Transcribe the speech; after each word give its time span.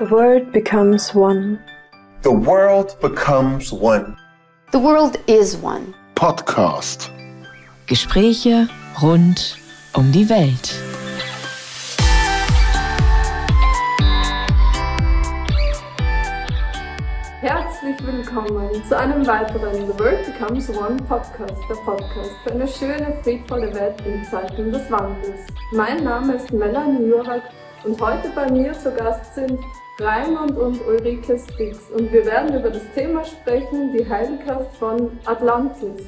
The 0.00 0.06
world 0.06 0.50
becomes 0.50 1.14
one. 1.14 1.58
The 2.22 2.32
world 2.32 2.96
becomes 3.02 3.70
one. 3.70 4.16
The 4.72 4.78
world 4.78 5.18
is 5.26 5.58
one. 5.58 5.94
Podcast. 6.14 7.10
Gespräche 7.86 8.66
rund 9.02 9.58
um 9.92 10.10
die 10.10 10.26
Welt. 10.30 10.72
Herzlich 17.42 17.96
willkommen 18.02 18.82
zu 18.88 18.96
einem 18.96 19.26
weiteren 19.26 19.86
The 19.86 19.98
World 19.98 20.24
Becomes 20.24 20.70
One 20.70 20.96
Podcast, 21.06 21.62
der 21.68 21.76
Podcast 21.84 22.30
für 22.42 22.52
eine 22.52 22.66
schöne, 22.66 23.18
friedvolle 23.22 23.74
Welt 23.74 24.00
in 24.06 24.24
Zeiten 24.24 24.72
des 24.72 24.90
Wandels. 24.90 25.46
Mein 25.72 26.02
Name 26.02 26.36
ist 26.36 26.50
Melanie 26.54 27.06
Jurak 27.06 27.42
und 27.84 28.00
heute 28.00 28.30
bei 28.34 28.50
mir 28.50 28.72
zu 28.72 28.90
Gast 28.92 29.34
sind 29.34 29.58
Raimund 30.00 30.56
und 30.56 30.80
Ulrike 30.88 31.38
Stix 31.38 31.78
und 31.90 32.10
wir 32.10 32.24
werden 32.24 32.58
über 32.58 32.70
das 32.70 32.82
Thema 32.94 33.22
sprechen, 33.22 33.92
die 33.92 34.08
Heilkraft 34.08 34.74
von 34.76 35.10
Atlantis. 35.26 36.06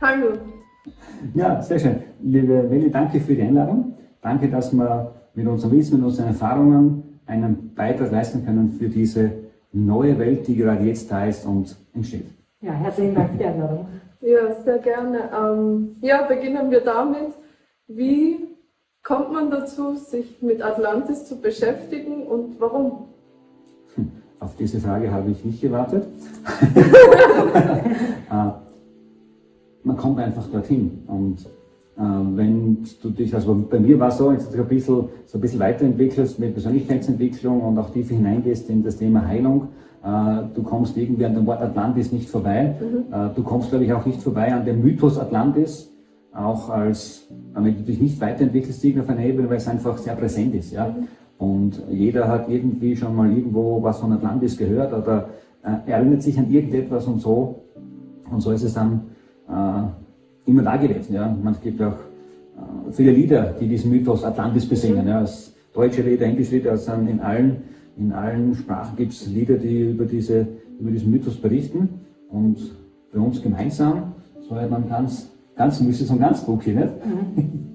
Hallo. 0.00 0.34
Ja, 1.34 1.60
sehr 1.60 1.80
schön. 1.80 1.96
Liebe 2.22 2.70
Welli, 2.70 2.88
danke 2.88 3.18
für 3.18 3.34
die 3.34 3.42
Einladung. 3.42 3.94
Danke, 4.22 4.48
dass 4.48 4.72
wir 4.72 5.12
mit 5.34 5.48
unserem 5.48 5.72
Wissen, 5.72 5.96
mit 5.96 6.06
unseren 6.06 6.28
Erfahrungen 6.28 7.20
einen 7.26 7.74
Beitrag 7.74 8.12
leisten 8.12 8.44
können 8.44 8.70
für 8.70 8.88
diese 8.88 9.32
neue 9.72 10.16
Welt, 10.20 10.46
die 10.46 10.54
gerade 10.54 10.84
jetzt 10.84 11.10
da 11.10 11.24
ist 11.24 11.44
und 11.44 11.76
entsteht. 11.92 12.26
Ja, 12.60 12.72
herzlichen 12.72 13.16
Dank 13.16 13.32
für 13.32 13.38
die 13.38 13.44
Einladung. 13.46 13.86
Ja, 14.20 14.52
sehr 14.64 14.78
gerne. 14.78 15.28
Ähm, 15.36 15.96
ja, 16.02 16.22
beginnen 16.22 16.70
wir 16.70 16.82
damit. 16.82 17.32
Wie 17.88 18.45
kommt 19.06 19.32
man 19.32 19.50
dazu, 19.50 19.94
sich 19.94 20.42
mit 20.42 20.60
Atlantis 20.60 21.26
zu 21.26 21.40
beschäftigen 21.40 22.26
und 22.26 22.58
warum? 22.58 23.04
Hm, 23.94 24.10
auf 24.40 24.56
diese 24.56 24.80
Frage 24.80 25.12
habe 25.12 25.30
ich 25.30 25.44
nicht 25.44 25.60
gewartet. 25.60 26.06
Äh, 28.28 28.50
man 29.84 29.96
kommt 29.96 30.18
einfach 30.18 30.48
dorthin 30.48 31.04
und 31.06 31.46
äh, 31.96 32.00
wenn 32.34 32.84
du 33.00 33.10
dich, 33.10 33.32
also 33.32 33.54
bei 33.70 33.78
mir 33.78 34.00
war 34.00 34.08
es 34.08 34.18
so, 34.18 34.32
jetzt 34.32 34.52
ein 34.52 34.66
bisschen, 34.66 35.08
so 35.26 35.38
ein 35.38 35.40
bisschen 35.40 35.60
weiterentwickelst 35.60 36.40
mit 36.40 36.54
Persönlichkeitsentwicklung 36.54 37.60
und 37.60 37.78
auch 37.78 37.90
tiefer 37.90 38.16
hineingehst 38.16 38.68
in 38.68 38.82
das 38.82 38.96
Thema 38.96 39.24
Heilung, 39.24 39.68
äh, 40.02 40.42
du 40.52 40.64
kommst 40.64 40.96
irgendwie 40.96 41.24
an 41.24 41.36
dem 41.36 41.46
Wort 41.46 41.62
Atlantis 41.62 42.10
nicht 42.10 42.28
vorbei. 42.28 42.74
Mhm. 42.80 43.34
Du 43.36 43.44
kommst, 43.44 43.70
glaube 43.70 43.84
ich, 43.84 43.92
auch 43.92 44.04
nicht 44.04 44.20
vorbei 44.20 44.52
an 44.52 44.64
dem 44.64 44.82
Mythos 44.82 45.18
Atlantis, 45.18 45.95
auch 46.36 46.68
als, 46.70 47.26
wenn 47.54 47.76
du 47.76 47.82
dich 47.82 48.00
nicht 48.00 48.20
weiterentwickelst, 48.20 48.84
auf 49.00 49.08
einer 49.08 49.24
Ebene, 49.24 49.48
weil 49.48 49.56
es 49.56 49.68
einfach 49.68 49.96
sehr 49.98 50.14
präsent 50.14 50.54
ist. 50.54 50.72
Ja? 50.72 50.94
Und 51.38 51.82
jeder 51.90 52.28
hat 52.28 52.48
irgendwie 52.48 52.96
schon 52.96 53.14
mal 53.14 53.30
irgendwo 53.30 53.82
was 53.82 53.98
von 53.98 54.12
Atlantis 54.12 54.56
gehört 54.56 54.92
oder 54.92 55.28
äh, 55.62 55.90
erinnert 55.90 56.22
sich 56.22 56.38
an 56.38 56.50
irgendetwas 56.50 57.06
und 57.06 57.20
so. 57.20 57.62
Und 58.30 58.40
so 58.40 58.50
ist 58.50 58.62
es 58.62 58.74
dann 58.74 59.02
äh, 59.48 60.50
immer 60.50 60.62
da 60.62 60.76
gewesen. 60.76 61.14
Ja? 61.14 61.34
Man, 61.42 61.56
gibt 61.62 61.80
auch 61.82 61.92
äh, 61.92 62.92
viele 62.92 63.12
Lieder, 63.12 63.54
die 63.58 63.68
diesen 63.68 63.90
Mythos 63.90 64.24
Atlantis 64.24 64.66
besingen. 64.66 65.06
Ja? 65.06 65.20
Als 65.20 65.54
deutsche 65.72 66.02
Lieder, 66.02 66.26
englische 66.26 66.56
Lieder, 66.56 66.72
also 66.72 66.92
in 66.92 67.20
allen, 67.20 67.62
in 67.96 68.12
allen 68.12 68.54
Sprachen 68.54 68.96
gibt 68.96 69.12
es 69.12 69.26
Lieder, 69.26 69.56
die 69.56 69.90
über, 69.90 70.04
diese, 70.04 70.46
über 70.78 70.90
diesen 70.90 71.10
Mythos 71.10 71.36
berichten. 71.36 71.88
Und 72.30 72.58
für 73.10 73.20
uns 73.20 73.42
gemeinsam 73.42 74.12
er 74.50 74.68
dann 74.68 74.88
ganz, 74.88 75.30
ganz 75.56 75.80
müßig 75.80 76.10
und 76.10 76.20
ganz 76.20 76.40
spooky, 76.40 76.72
nicht? 76.72 77.06
Mhm. 77.06 77.66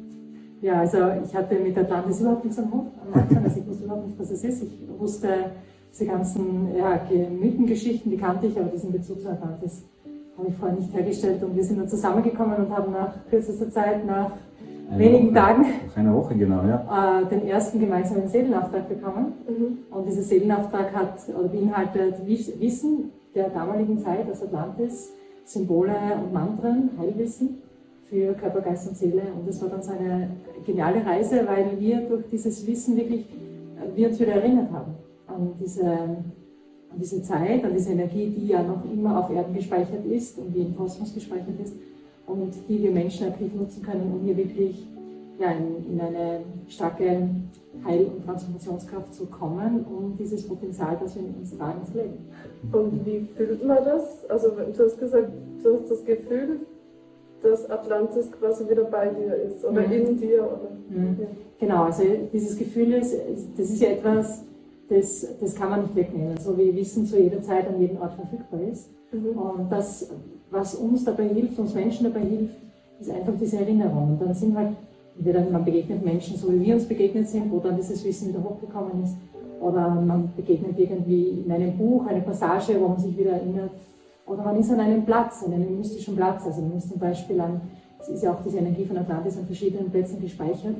Ja, 0.61 0.79
also 0.81 0.97
ich 1.25 1.35
hatte 1.35 1.55
mit 1.55 1.75
Atlantis 1.75 2.21
überhaupt 2.21 2.45
nichts 2.45 2.59
am 2.59 2.71
Hut 2.71 2.85
am 3.03 3.19
Anfang. 3.19 3.43
Also 3.43 3.59
ich 3.59 3.67
wusste 3.67 3.83
überhaupt 3.85 4.07
nicht, 4.07 4.19
was 4.19 4.29
es 4.29 4.43
ist. 4.43 4.63
Ich 4.63 4.87
wusste 4.99 5.27
diese 5.91 6.05
ganzen 6.05 6.75
ja, 6.77 7.01
Mythengeschichten, 7.09 8.11
die 8.11 8.17
kannte 8.17 8.45
ich, 8.45 8.59
aber 8.59 8.69
diesen 8.69 8.91
Bezug 8.91 9.21
zu 9.21 9.29
Atlantis 9.29 9.83
habe 10.37 10.49
ich 10.49 10.55
vorher 10.55 10.77
nicht 10.77 10.93
hergestellt. 10.93 11.43
Und 11.43 11.55
wir 11.55 11.63
sind 11.63 11.79
dann 11.79 11.89
zusammengekommen 11.89 12.57
und 12.57 12.69
haben 12.69 12.91
nach 12.91 13.13
kürzester 13.29 13.71
Zeit, 13.71 14.05
nach 14.05 14.31
eine 14.91 14.99
wenigen 14.99 15.27
Woche, 15.29 15.33
Tagen, 15.33 15.65
nach 15.87 15.97
einer 15.97 16.15
Woche 16.15 16.35
genau, 16.35 16.63
ja. 16.63 17.21
Äh, 17.21 17.25
den 17.25 17.47
ersten 17.47 17.79
gemeinsamen 17.79 18.27
Seelenauftrag 18.27 18.87
bekommen. 18.87 19.33
Mhm. 19.47 19.77
Und 19.89 20.07
dieser 20.07 20.21
Seelenauftrag 20.21 20.93
hat 20.93 21.17
oder 21.27 21.47
beinhaltet 21.47 22.15
Wissen 22.27 23.11
der 23.33 23.49
damaligen 23.49 23.97
Zeit 23.97 24.29
aus 24.29 24.43
Atlantis, 24.43 25.11
Symbole 25.43 25.95
und 26.23 26.33
Mantren, 26.33 26.91
Heilwissen 26.99 27.57
für 28.11 28.33
Körper, 28.33 28.61
Geist 28.61 28.89
und 28.89 28.97
Seele. 28.97 29.21
Und 29.33 29.47
das 29.47 29.61
war 29.61 29.69
dann 29.69 29.81
so 29.81 29.91
eine 29.91 30.29
geniale 30.65 31.03
Reise, 31.03 31.47
weil 31.47 31.79
wir 31.79 32.01
durch 32.01 32.25
dieses 32.29 32.67
Wissen 32.67 32.97
wirklich, 32.97 33.21
äh, 33.21 33.95
wir 33.95 34.09
uns 34.09 34.19
wieder 34.19 34.33
erinnert 34.33 34.69
haben 34.71 34.95
an 35.27 35.53
diese 35.59 35.83
an 36.93 36.99
diese 36.99 37.21
Zeit, 37.21 37.63
an 37.63 37.73
diese 37.73 37.91
Energie, 37.91 38.27
die 38.27 38.47
ja 38.47 38.61
noch 38.61 38.83
immer 38.83 39.19
auf 39.19 39.31
Erden 39.31 39.53
gespeichert 39.53 40.05
ist 40.05 40.37
und 40.37 40.53
wie 40.53 40.61
im 40.63 40.75
Kosmos 40.75 41.13
gespeichert 41.13 41.57
ist 41.63 41.73
und 42.27 42.53
die 42.67 42.83
wir 42.83 42.91
Menschen 42.91 43.27
aktiv 43.27 43.53
nutzen 43.55 43.81
können, 43.81 44.11
um 44.13 44.25
hier 44.25 44.35
wirklich 44.35 44.85
ja, 45.39 45.51
in, 45.51 45.93
in 45.93 46.01
eine 46.01 46.41
starke 46.67 47.29
Heil- 47.85 48.11
und 48.13 48.25
Transformationskraft 48.25 49.13
zu 49.13 49.25
kommen, 49.27 49.85
um 49.85 50.17
dieses 50.17 50.45
Potenzial, 50.45 50.97
das 51.01 51.15
wir 51.15 51.23
in 51.23 51.33
uns 51.35 51.57
tragen, 51.57 51.85
zu 51.85 51.93
leben. 51.93 52.17
Und 52.73 53.05
wie 53.05 53.21
fühlt 53.37 53.65
man 53.65 53.77
das? 53.85 54.29
Also 54.29 54.49
du 54.49 54.83
hast 54.83 54.99
gesagt, 54.99 55.31
du 55.63 55.73
hast 55.73 55.89
das 55.89 56.03
Gefühl, 56.03 56.59
dass 57.41 57.69
Atlantis 57.69 58.31
quasi 58.31 58.69
wieder 58.69 58.83
bei 58.85 59.09
dir 59.09 59.35
ist 59.35 59.65
oder 59.65 59.81
mhm. 59.85 59.93
in 59.93 60.17
dir. 60.17 60.43
Oder, 60.43 60.69
mhm. 60.89 61.17
ja. 61.19 61.27
Genau, 61.59 61.83
also 61.83 62.03
dieses 62.31 62.57
Gefühl 62.57 62.93
ist, 62.93 63.15
das 63.57 63.69
ist 63.69 63.81
ja 63.81 63.89
etwas, 63.89 64.43
das, 64.89 65.27
das 65.39 65.55
kann 65.55 65.69
man 65.69 65.81
nicht 65.83 65.95
wegnehmen, 65.95 66.37
so 66.37 66.57
wie 66.57 66.75
Wissen 66.75 67.05
zu 67.05 67.19
jeder 67.19 67.41
Zeit 67.41 67.67
an 67.67 67.79
jedem 67.79 68.01
Ort 68.01 68.13
verfügbar 68.13 68.61
ist. 68.71 68.89
Mhm. 69.11 69.37
Und 69.37 69.71
das, 69.71 70.09
was 70.49 70.75
uns 70.75 71.03
dabei 71.03 71.27
hilft, 71.27 71.57
uns 71.59 71.73
Menschen 71.73 72.11
dabei 72.11 72.25
hilft, 72.25 72.55
ist 72.99 73.09
einfach 73.09 73.33
diese 73.39 73.57
Erinnerung. 73.57 74.11
Und 74.11 74.21
dann 74.21 74.33
sind 74.33 74.55
halt, 74.55 74.75
entweder 75.17 75.41
man 75.49 75.65
begegnet 75.65 76.03
Menschen, 76.03 76.37
so 76.37 76.51
wie 76.51 76.61
wir 76.61 76.75
uns 76.75 76.85
begegnet 76.85 77.27
sind, 77.27 77.51
wo 77.51 77.59
dann 77.59 77.75
dieses 77.75 78.03
Wissen 78.05 78.29
wieder 78.29 78.43
hochgekommen 78.43 79.03
ist, 79.03 79.15
oder 79.61 79.89
man 79.89 80.31
begegnet 80.35 80.77
irgendwie 80.77 81.43
in 81.45 81.51
einem 81.51 81.77
Buch 81.77 82.07
eine 82.07 82.21
Passage, 82.21 82.79
wo 82.79 82.87
man 82.87 82.99
sich 82.99 83.15
wieder 83.17 83.31
erinnert, 83.31 83.69
oder 84.31 84.43
man 84.43 84.57
ist 84.57 84.71
an 84.71 84.79
einem 84.79 85.05
Platz, 85.05 85.43
an 85.45 85.53
einem 85.53 85.77
mystischen 85.77 86.15
Platz. 86.15 86.45
Also 86.45 86.61
man 86.61 86.77
ist 86.77 86.89
zum 86.89 86.99
Beispiel 86.99 87.39
an, 87.41 87.61
es 87.99 88.09
ist 88.09 88.23
ja 88.23 88.33
auch 88.33 88.41
diese 88.43 88.59
Energie 88.59 88.85
von 88.85 88.97
Atlantis 88.97 89.37
an 89.37 89.45
verschiedenen 89.45 89.91
Plätzen 89.91 90.21
gespeichert. 90.21 90.75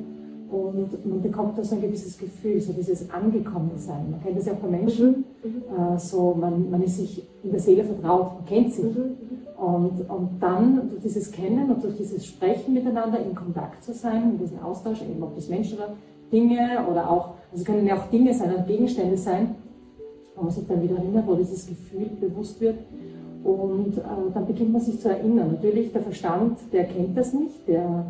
Und 0.50 1.06
man 1.06 1.22
bekommt 1.22 1.56
da 1.56 1.64
so 1.64 1.76
ein 1.76 1.80
gewisses 1.80 2.18
Gefühl, 2.18 2.60
so 2.60 2.72
dieses 2.72 3.10
Angekommensein. 3.10 4.10
Man 4.10 4.22
kennt 4.22 4.36
das 4.36 4.46
ja 4.46 4.52
auch 4.52 4.58
bei 4.58 4.68
Menschen, 4.68 5.24
mhm. 5.42 5.94
äh, 5.94 5.98
so 5.98 6.34
man, 6.38 6.70
man 6.70 6.82
ist 6.82 6.98
sich 6.98 7.26
in 7.42 7.50
der 7.50 7.60
Seele 7.60 7.84
vertraut, 7.84 8.34
man 8.34 8.44
kennt 8.44 8.72
sich. 8.72 8.84
Mhm. 8.84 9.16
Und, 9.56 10.10
und 10.10 10.40
dann 10.40 10.88
durch 10.90 11.02
dieses 11.02 11.30
Kennen 11.30 11.70
und 11.70 11.84
durch 11.84 11.96
dieses 11.96 12.26
Sprechen 12.26 12.74
miteinander 12.74 13.24
in 13.24 13.34
Kontakt 13.34 13.84
zu 13.84 13.94
sein, 13.94 14.32
in 14.32 14.38
diesem 14.38 14.58
Austausch, 14.58 15.00
eben 15.02 15.22
ob 15.22 15.34
das 15.36 15.48
Menschen 15.48 15.78
oder 15.78 15.94
Dinge 16.32 16.84
oder 16.90 17.08
auch, 17.08 17.34
also 17.52 17.64
können 17.64 17.86
ja 17.86 17.96
auch 17.96 18.06
Dinge 18.10 18.34
sein, 18.34 18.50
also 18.50 18.64
Gegenstände 18.64 19.16
sein, 19.16 19.54
wo 20.34 20.42
man 20.42 20.50
sich 20.50 20.66
dann 20.66 20.82
wieder 20.82 20.96
erinnert, 20.96 21.26
wo 21.26 21.34
dieses 21.34 21.66
Gefühl 21.66 22.10
bewusst 22.20 22.60
wird. 22.60 22.78
Und 23.44 23.98
äh, 23.98 24.32
dann 24.34 24.46
beginnt 24.46 24.72
man 24.72 24.80
sich 24.80 25.00
zu 25.00 25.08
erinnern. 25.08 25.52
Natürlich, 25.52 25.92
der 25.92 26.02
Verstand, 26.02 26.58
der 26.72 26.84
kennt 26.84 27.16
das 27.16 27.32
nicht, 27.32 27.66
der 27.66 28.06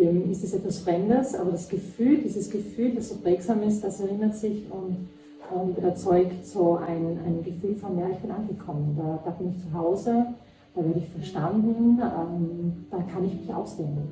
dem 0.00 0.30
ist 0.30 0.42
es 0.42 0.54
etwas 0.54 0.78
Fremdes, 0.80 1.34
aber 1.34 1.52
das 1.52 1.68
Gefühl, 1.68 2.18
dieses 2.18 2.50
Gefühl, 2.50 2.94
das 2.94 3.10
so 3.10 3.16
prägsam 3.16 3.62
ist, 3.62 3.84
das 3.84 4.00
erinnert 4.00 4.34
sich 4.34 4.64
und, 4.70 5.08
und 5.54 5.84
erzeugt 5.84 6.46
so 6.46 6.76
ein, 6.76 7.18
ein 7.24 7.42
Gefühl 7.44 7.76
von, 7.76 7.98
ja, 7.98 8.08
ich 8.10 8.18
bin 8.18 8.30
angekommen, 8.30 8.96
da, 8.96 9.20
da 9.24 9.30
bin 9.32 9.50
ich 9.50 9.62
zu 9.62 9.72
Hause, 9.76 10.26
da 10.74 10.84
werde 10.84 10.98
ich 10.98 11.08
verstanden, 11.08 12.00
ähm, 12.00 12.86
da 12.90 12.98
kann 13.12 13.24
ich 13.24 13.34
mich 13.34 13.52
ausdehnen. 13.52 14.08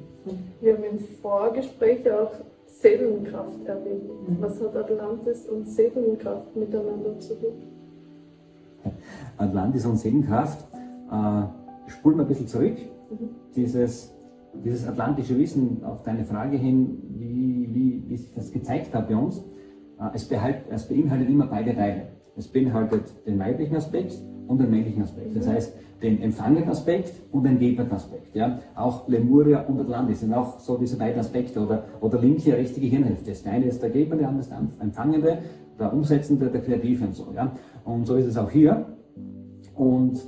Wir 0.61 0.75
haben 0.75 0.85
im 0.85 0.99
Vorgespräch 1.23 2.11
auch 2.11 2.33
Seelenkraft 2.67 3.65
erwähnt. 3.65 4.29
Mhm. 4.29 4.37
Was 4.41 4.61
hat 4.61 4.77
Atlantis 4.77 5.49
und 5.49 5.69
Seelenkraft 5.69 6.55
miteinander 6.55 7.19
zu 7.19 7.34
tun? 7.34 7.78
Atlantis 9.36 9.86
und 9.86 9.97
Seelenkraft, 9.98 10.66
äh, 11.10 11.91
spulen 11.91 12.16
wir 12.16 12.25
ein 12.25 12.28
bisschen 12.28 12.48
zurück. 12.48 12.77
Mhm. 13.10 13.28
Dieses 13.54 14.15
dieses 14.65 14.86
atlantische 14.86 15.39
Wissen 15.39 15.84
auf 15.84 16.03
deine 16.03 16.25
Frage 16.25 16.57
hin, 16.57 16.98
wie, 17.10 17.69
wie, 17.72 18.04
wie 18.09 18.16
sich 18.16 18.33
das 18.34 18.51
gezeigt 18.51 18.95
hat 18.95 19.09
bei 19.09 19.16
uns, 19.16 19.39
äh, 20.01 20.04
es, 20.15 20.25
behalt, 20.25 20.65
es 20.71 20.89
beinhaltet 20.89 21.28
immer 21.28 21.47
beide 21.47 21.75
Teile. 21.75 22.09
Es 22.36 22.48
beinhaltet 22.48 23.04
den 23.27 23.39
weiblichen 23.39 23.77
Aspekt 23.77 24.15
und 24.47 24.60
den 24.60 24.71
männlichen 24.71 25.03
Aspekt. 25.03 25.36
Das 25.36 25.48
heißt, 25.48 25.75
den 26.03 26.22
empfangenden 26.22 26.69
Aspekt 26.69 27.13
und 27.33 27.45
den 27.45 27.59
gebenden 27.59 27.92
Aspekt. 27.92 28.34
Ja? 28.34 28.60
Auch 28.77 29.09
Lemuria 29.09 29.63
und 29.63 29.80
Atlantis 29.80 30.21
sind 30.21 30.33
auch 30.33 30.60
so 30.60 30.77
diese 30.78 30.97
beiden 30.97 31.19
Aspekte 31.19 31.60
oder, 31.60 31.84
oder 32.01 32.21
linke, 32.21 32.53
rechte 32.53 32.80
Gehirnhälfte. 32.80 33.30
Das 33.30 33.45
eine 33.45 33.65
ist 33.66 33.83
der 33.83 33.91
gebende, 33.91 34.19
der 34.19 34.28
andere 34.28 34.42
ist 34.42 34.51
der 34.51 34.59
empfangende, 34.80 35.39
der 35.78 35.92
umsetzende, 35.92 36.51
der 36.51 36.63
kreative 36.63 37.07
und 37.07 37.15
so. 37.15 37.33
Ja? 37.34 37.53
Und 37.84 38.07
so 38.07 38.16
ist 38.16 38.27
es 38.27 38.36
auch 38.36 38.51
hier. 38.51 38.86
Und 39.75 40.21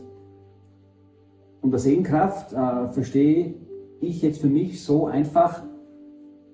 unter 1.60 1.78
Sehenkraft 1.78 2.52
äh, 2.52 2.88
verstehe 2.88 3.54
ich 4.00 4.22
jetzt 4.22 4.40
für 4.40 4.48
mich 4.48 4.82
so 4.82 5.06
einfach, 5.06 5.62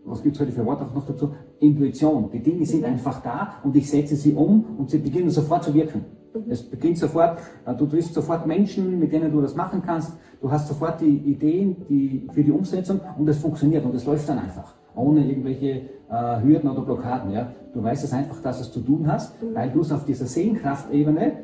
was 0.04 0.22
gibt 0.22 0.36
es 0.36 0.42
heute 0.42 0.52
für 0.52 0.64
Wort 0.66 0.82
auch 0.82 0.94
noch 0.94 1.06
dazu, 1.06 1.34
Intuition. 1.60 2.30
Die 2.30 2.42
Dinge 2.42 2.66
sind 2.66 2.84
einfach 2.84 3.22
da 3.22 3.54
und 3.62 3.76
ich 3.76 3.88
setze 3.88 4.16
sie 4.16 4.34
um 4.34 4.64
und 4.78 4.90
sie 4.90 4.98
beginnen 4.98 5.30
sofort 5.30 5.64
zu 5.64 5.74
wirken. 5.74 6.04
Es 6.48 6.62
beginnt 6.62 6.98
sofort, 6.98 7.38
äh, 7.64 7.74
du 7.74 7.86
triffst 7.86 8.14
sofort 8.14 8.46
Menschen, 8.46 8.98
mit 8.98 9.12
denen 9.12 9.32
du 9.32 9.40
das 9.40 9.54
machen 9.54 9.82
kannst. 9.84 10.12
Du 10.40 10.50
hast 10.50 10.68
sofort 10.68 11.00
die 11.00 11.16
Ideen 11.18 11.76
die, 11.88 12.28
für 12.32 12.44
die 12.44 12.50
Umsetzung 12.50 13.00
und 13.16 13.28
es 13.28 13.38
funktioniert 13.38 13.84
und 13.84 13.94
es 13.94 14.04
läuft 14.04 14.28
dann 14.28 14.38
einfach. 14.38 14.75
Ohne 14.96 15.24
irgendwelche 15.24 15.82
äh, 16.10 16.42
Hürden 16.42 16.70
oder 16.70 16.82
Blockaden. 16.82 17.30
Ja. 17.30 17.52
Du 17.74 17.82
weißt 17.82 18.04
es 18.04 18.12
einfach, 18.12 18.40
dass 18.42 18.60
es 18.60 18.72
zu 18.72 18.80
tun 18.80 19.06
hast, 19.10 19.34
weil 19.54 19.70
du 19.70 19.82
es 19.82 19.92
auf 19.92 20.04
dieser 20.04 20.26
Sehenkraftebene, 20.26 21.26
äh, 21.26 21.34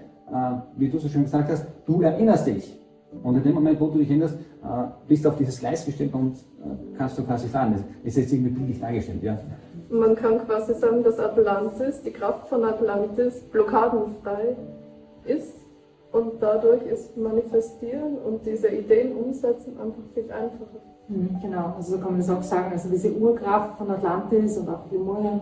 wie 0.76 0.88
du 0.88 0.98
so 0.98 1.08
schön 1.08 1.24
gesagt 1.24 1.50
hast, 1.50 1.66
du 1.86 2.02
erinnerst 2.02 2.46
dich. 2.46 2.78
Und 3.22 3.36
in 3.36 3.42
dem 3.42 3.54
Moment, 3.54 3.78
wo 3.78 3.88
du 3.88 3.98
dich 3.98 4.08
erinnerst, 4.08 4.36
äh, 4.36 4.84
bist 5.06 5.24
du 5.24 5.28
auf 5.28 5.36
dieses 5.36 5.60
Gleis 5.60 5.84
gestellt 5.84 6.14
und 6.14 6.36
äh, 6.36 6.96
kannst 6.96 7.18
du 7.18 7.24
quasi 7.24 7.48
fahren. 7.48 7.74
Das 7.74 7.82
ist 8.04 8.16
jetzt 8.16 8.32
irgendwie 8.32 8.50
bildlich 8.50 8.80
dargestellt. 8.80 9.22
Ja. 9.22 9.38
Man 9.90 10.14
kann 10.16 10.38
quasi 10.46 10.72
sagen, 10.74 11.02
dass 11.04 11.18
Atlantis, 11.18 12.00
die 12.02 12.12
Kraft 12.12 12.48
von 12.48 12.64
Atlantis, 12.64 13.42
blockadenfrei 13.52 14.56
ist 15.26 15.54
und 16.12 16.40
dadurch 16.40 16.82
ist 16.86 17.16
Manifestieren 17.16 18.16
und 18.18 18.46
diese 18.46 18.68
Ideen 18.68 19.14
umsetzen 19.14 19.78
einfach 19.78 20.02
viel 20.14 20.30
einfacher. 20.30 20.80
Mhm, 21.12 21.38
Genau, 21.42 21.74
also 21.76 21.92
so 21.92 21.98
kann 21.98 22.12
man 22.12 22.20
das 22.20 22.30
auch 22.30 22.42
sagen. 22.42 22.72
Also 22.72 22.88
diese 22.88 23.12
Urkraft 23.12 23.76
von 23.78 23.90
Atlantis 23.90 24.56
und 24.56 24.68
auch 24.68 24.90
Lemurien, 24.90 25.40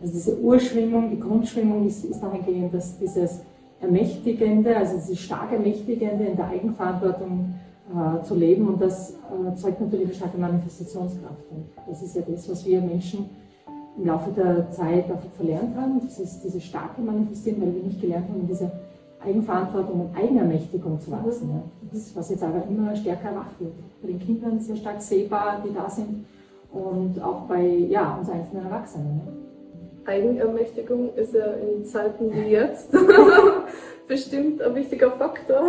also 0.00 0.12
diese 0.12 0.38
Urschwingung, 0.38 1.10
die 1.10 1.20
Grundschwingung 1.20 1.86
ist, 1.86 2.04
ist 2.04 2.20
dahingehend, 2.20 2.74
dass 2.74 2.98
dieses 2.98 3.40
Ermächtigende, 3.80 4.76
also 4.76 4.96
dieses 4.96 5.20
stark 5.20 5.52
Ermächtigende 5.52 6.24
in 6.24 6.36
der 6.36 6.48
Eigenverantwortung 6.48 7.54
äh, 7.88 8.22
zu 8.24 8.34
leben 8.34 8.68
und 8.68 8.80
das 8.80 9.12
äh, 9.12 9.54
zeugt 9.54 9.80
natürlich 9.80 10.06
eine 10.06 10.14
starke 10.14 10.38
Manifestationskraft. 10.38 11.44
Und 11.50 11.66
das 11.88 12.02
ist 12.02 12.16
ja 12.16 12.22
das, 12.26 12.48
was 12.48 12.66
wir 12.66 12.80
Menschen 12.80 13.30
im 13.96 14.06
Laufe 14.06 14.30
der 14.30 14.70
Zeit 14.70 15.10
einfach 15.10 15.30
verlernt 15.36 15.76
haben, 15.76 16.00
dieses, 16.00 16.40
dieses 16.40 16.64
starke 16.64 17.00
Manifestieren, 17.00 17.60
weil 17.60 17.74
wir 17.74 17.82
nicht 17.82 18.00
gelernt 18.00 18.28
haben, 18.28 18.46
diese 18.48 18.72
Eigenverantwortung 19.24 20.00
und 20.00 20.16
Eigenermächtigung 20.16 21.00
zu 21.00 21.10
wachsen. 21.10 21.50
Ja. 21.50 21.62
Das 21.90 22.00
ist, 22.00 22.16
was 22.16 22.30
jetzt 22.30 22.42
aber 22.42 22.64
immer 22.68 22.94
stärker 22.96 23.30
erwacht 23.30 23.60
wird. 23.60 23.72
Bei 24.00 24.08
den 24.08 24.18
Kindern 24.18 24.60
sehr 24.60 24.76
stark 24.76 25.00
sehbar, 25.00 25.62
die 25.64 25.74
da 25.74 25.88
sind 25.88 26.24
und 26.72 27.22
auch 27.22 27.42
bei 27.42 27.62
ja, 27.62 28.16
uns 28.18 28.30
einzelnen 28.30 28.64
Erwachsenen. 28.64 29.16
Ne? 29.16 29.22
Eigenermächtigung 30.04 31.14
ist 31.14 31.34
ja 31.34 31.46
in 31.52 31.84
Zeiten 31.84 32.32
wie 32.32 32.38
jetzt 32.50 32.90
bestimmt 34.08 34.60
ein 34.62 34.74
wichtiger 34.74 35.10
Faktor. 35.12 35.62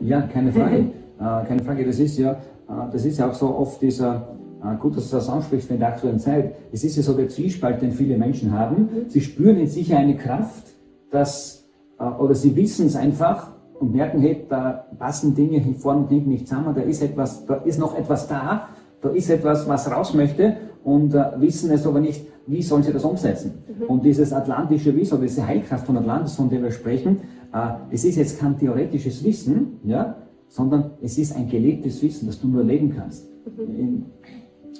Ja, 0.00 0.22
keine 0.22 0.52
Frage. 0.52 0.76
äh, 1.18 1.46
keine 1.46 1.62
Frage. 1.62 1.84
Das 1.84 1.98
ist 1.98 2.18
ja, 2.18 2.32
äh, 2.32 2.90
das 2.92 3.04
ist 3.04 3.18
ja 3.18 3.28
auch 3.28 3.34
so 3.34 3.48
oft 3.54 3.80
dieser, 3.82 4.36
äh, 4.62 4.76
gut, 4.76 4.96
dass 4.96 5.10
du 5.10 5.16
das 5.16 5.28
ansprichst 5.28 5.70
in 5.70 5.78
der 5.78 5.88
aktuellen 5.88 6.20
Zeit. 6.20 6.54
Es 6.72 6.84
ist 6.84 6.96
ja 6.96 7.02
so 7.02 7.14
der 7.14 7.28
Zwiespalt, 7.28 7.82
den 7.82 7.92
viele 7.92 8.16
Menschen 8.16 8.52
haben. 8.52 9.06
Sie 9.08 9.20
spüren 9.20 9.58
in 9.58 9.66
sich 9.66 9.94
eine 9.94 10.16
Kraft, 10.16 10.68
dass, 11.10 11.63
oder 11.98 12.34
sie 12.34 12.56
wissen 12.56 12.86
es 12.86 12.96
einfach 12.96 13.52
und 13.78 13.92
merken, 13.92 14.20
hey, 14.20 14.44
da 14.48 14.86
passen 14.98 15.34
Dinge 15.34 15.58
hin 15.58 15.74
vorne 15.76 16.00
und 16.00 16.08
hinten 16.08 16.30
nicht 16.30 16.48
zusammen, 16.48 16.74
da 16.74 16.82
ist 16.82 17.02
etwas, 17.02 17.46
da 17.46 17.56
ist 17.56 17.78
noch 17.78 17.96
etwas 17.96 18.28
da, 18.28 18.68
da 19.00 19.10
ist 19.10 19.30
etwas, 19.30 19.68
was 19.68 19.90
raus 19.90 20.14
möchte 20.14 20.56
und 20.82 21.14
äh, 21.14 21.24
wissen 21.38 21.70
es 21.70 21.86
aber 21.86 22.00
nicht, 22.00 22.26
wie 22.46 22.62
sollen 22.62 22.82
sie 22.82 22.92
das 22.92 23.04
umsetzen. 23.04 23.64
Und 23.88 24.04
dieses 24.04 24.32
atlantische 24.32 24.94
Wissen, 24.94 25.20
diese 25.20 25.46
Heilkraft 25.46 25.86
von 25.86 25.96
Atlantis, 25.96 26.34
von 26.34 26.50
der 26.50 26.62
wir 26.62 26.70
sprechen, 26.70 27.20
äh, 27.52 27.72
es 27.90 28.04
ist 28.04 28.16
jetzt 28.16 28.38
kein 28.38 28.58
theoretisches 28.58 29.24
Wissen, 29.24 29.80
ja, 29.84 30.16
sondern 30.48 30.92
es 31.02 31.18
ist 31.18 31.34
ein 31.34 31.48
gelebtes 31.48 32.02
Wissen, 32.02 32.26
das 32.26 32.40
du 32.40 32.48
nur 32.48 32.62
leben 32.62 32.94
kannst. 32.94 33.28
In, 33.58 34.06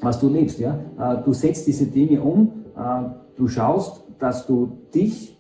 was 0.01 0.21
du 0.21 0.29
lebst, 0.29 0.59
ja. 0.59 0.79
Äh, 0.99 1.23
du 1.25 1.33
setzt 1.33 1.67
diese 1.67 1.87
Dinge 1.87 2.21
um, 2.23 2.53
äh, 2.77 3.09
du 3.37 3.49
schaust, 3.49 4.05
dass 4.19 4.47
du 4.47 4.79
dich 4.95 5.39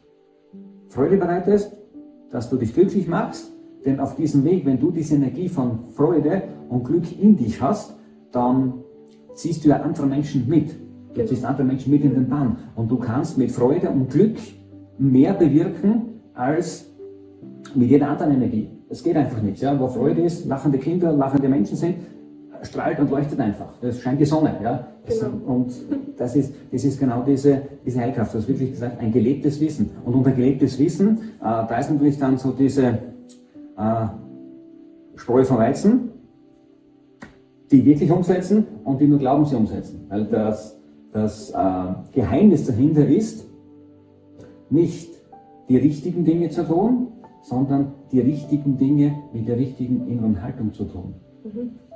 Freude 0.95 1.17
bereitest, 1.17 1.77
dass 2.31 2.49
du 2.49 2.57
dich 2.57 2.73
glücklich 2.73 3.09
machst, 3.09 3.51
denn 3.85 3.99
auf 3.99 4.15
diesem 4.15 4.45
Weg, 4.45 4.65
wenn 4.65 4.79
du 4.79 4.93
diese 4.93 5.17
Energie 5.17 5.49
von 5.49 5.81
Freude 5.97 6.43
und 6.69 6.85
Glück 6.85 7.21
in 7.21 7.37
dich 7.37 7.61
hast, 7.61 7.97
dann 8.31 8.75
ziehst 9.35 9.65
du 9.65 9.71
ja 9.71 9.83
andere 9.83 10.07
Menschen 10.07 10.49
mit. 10.49 10.71
Du 11.15 11.27
ziehst 11.27 11.45
andere 11.45 11.67
Menschen 11.67 11.93
mit 11.93 12.05
in 12.05 12.15
den 12.15 12.29
Bann. 12.29 12.59
Und 12.77 12.89
du 12.93 12.97
kannst 12.97 13.37
mit 13.37 13.51
Freude 13.51 13.91
und 13.91 14.09
Glück 14.09 14.37
mehr 14.97 15.35
bewirken 15.35 16.21
als 16.33 16.89
mit 17.75 17.91
jeder 17.91 18.11
anderen 18.11 18.35
Energie. 18.35 18.71
Es 18.89 19.03
geht 19.03 19.17
einfach 19.17 19.43
nicht. 19.43 19.61
Ja? 19.63 19.79
Wo 19.79 19.89
Freude 19.89 20.23
ist, 20.23 20.47
lachende 20.47 20.79
Kinder, 20.79 21.13
lachende 21.13 21.49
Menschen 21.49 21.77
sind, 21.77 21.97
strahlt 22.65 22.99
und 22.99 23.11
leuchtet 23.11 23.41
einfach. 23.41 23.69
Das 23.81 24.01
scheint 24.01 24.21
die 24.21 24.25
Sonne. 24.25 24.59
Ja? 24.63 24.89
Das, 25.07 25.21
Genau. 25.21 25.53
Und 25.53 25.73
das 26.17 26.35
ist, 26.37 26.55
das 26.73 26.85
ist 26.85 26.99
genau 26.99 27.23
diese, 27.23 27.63
diese 27.85 28.01
Heilkraft. 28.01 28.35
Du 28.35 28.39
hast 28.39 28.49
wirklich 28.49 28.71
gesagt, 28.71 29.01
ein 29.01 29.13
gelebtes 29.13 29.61
Wissen. 29.61 29.91
Und 30.05 30.15
unter 30.15 30.33
gelebtes 30.33 30.79
Wissen, 30.79 31.19
äh, 31.41 31.43
da 31.43 31.79
ist 31.79 31.91
natürlich 31.91 32.19
dann 32.19 32.39
so 32.39 32.53
diese 32.53 32.99
äh, 33.77 34.07
Spreu 35.17 35.45
vom 35.45 35.59
Weizen, 35.59 36.11
die 37.71 37.85
wirklich 37.85 38.11
umsetzen 38.11 38.67
und 38.85 39.01
die 39.01 39.07
nur 39.07 39.19
glauben, 39.19 39.45
sie 39.45 39.57
umsetzen. 39.57 40.07
Weil 40.09 40.25
das, 40.27 40.79
das 41.13 41.51
äh, 41.51 41.55
Geheimnis 42.13 42.67
dahinter 42.67 43.07
ist, 43.07 43.47
nicht 44.71 45.11
die 45.69 45.77
richtigen 45.77 46.25
Dinge 46.25 46.51
zu 46.51 46.67
tun, 46.67 47.09
sondern 47.43 47.93
die 48.11 48.21
richtigen 48.21 48.79
Dinge 48.79 49.15
mit 49.33 49.47
der 49.49 49.59
richtigen 49.59 50.09
inneren 50.09 50.43
Haltung 50.43 50.73
zu 50.73 50.85
tun. 50.85 51.15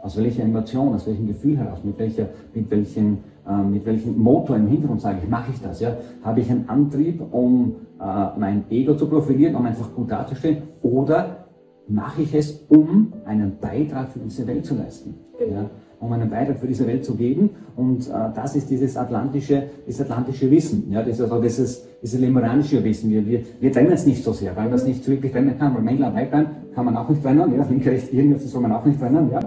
Aus 0.02 0.16
welcher 0.18 0.42
Emotion, 0.42 0.94
aus 0.94 1.06
welchem 1.06 1.26
Gefühl 1.26 1.56
heraus, 1.56 1.78
mit, 1.82 1.98
welcher, 1.98 2.28
mit, 2.52 2.70
welchem, 2.70 3.18
äh, 3.48 3.62
mit 3.62 3.86
welchem 3.86 4.18
Motor 4.18 4.56
im 4.56 4.66
Hintergrund 4.66 5.00
sage 5.00 5.20
ich, 5.22 5.28
mache 5.28 5.50
ich 5.52 5.60
das? 5.60 5.80
Ja? 5.80 5.96
Habe 6.22 6.40
ich 6.40 6.50
einen 6.50 6.68
Antrieb, 6.68 7.22
um 7.32 7.76
äh, 7.98 8.38
mein 8.38 8.64
Ego 8.70 8.94
zu 8.94 9.08
profilieren, 9.08 9.54
um 9.54 9.64
einfach 9.64 9.94
gut 9.94 10.10
dazustehen? 10.10 10.64
Oder 10.82 11.46
mache 11.88 12.22
ich 12.22 12.34
es, 12.34 12.66
um 12.68 13.14
einen 13.24 13.58
Beitrag 13.58 14.10
für 14.10 14.18
diese 14.18 14.46
Welt 14.46 14.66
zu 14.66 14.74
leisten? 14.74 15.14
Genau. 15.38 15.62
Ja? 15.62 15.70
Um 16.00 16.12
einen 16.12 16.30
Beitrag 16.30 16.58
für 16.58 16.66
diese 16.66 16.86
Welt 16.86 17.04
zu 17.04 17.14
geben. 17.16 17.50
Und 17.76 18.08
äh, 18.08 18.12
das 18.34 18.54
ist 18.54 18.70
dieses 18.70 18.96
atlantische, 18.96 19.64
das 19.86 20.00
atlantische 20.00 20.50
Wissen. 20.50 20.90
Ja? 20.90 21.02
Das 21.02 21.18
ist 21.18 21.20
also 21.20 21.40
dieses, 21.40 21.86
dieses 22.02 22.20
lemuranische 22.20 22.82
Wissen. 22.84 23.10
Wir, 23.10 23.26
wir, 23.26 23.42
wir 23.58 23.72
trennen 23.72 23.92
es 23.92 24.06
nicht 24.06 24.22
so 24.22 24.32
sehr, 24.32 24.54
weil 24.56 24.66
man 24.66 24.74
es 24.74 24.84
nicht 24.84 25.06
wirklich 25.08 25.32
trennen 25.32 25.58
kann. 25.58 25.74
Weil 25.74 26.02
und 26.02 26.14
Weiblein 26.14 26.46
kann 26.74 26.84
man 26.84 26.96
auch 26.96 27.08
nicht 27.08 27.22
trennen. 27.22 27.52
Ja? 27.56 27.66
Linke, 27.68 27.90
rechte, 27.90 28.14
irgendwie, 28.14 28.34
das 28.34 28.50
soll 28.50 28.62
man 28.62 28.72
auch 28.72 28.84
nicht 28.84 29.00
trennen. 29.00 29.30
Ja? 29.32 29.40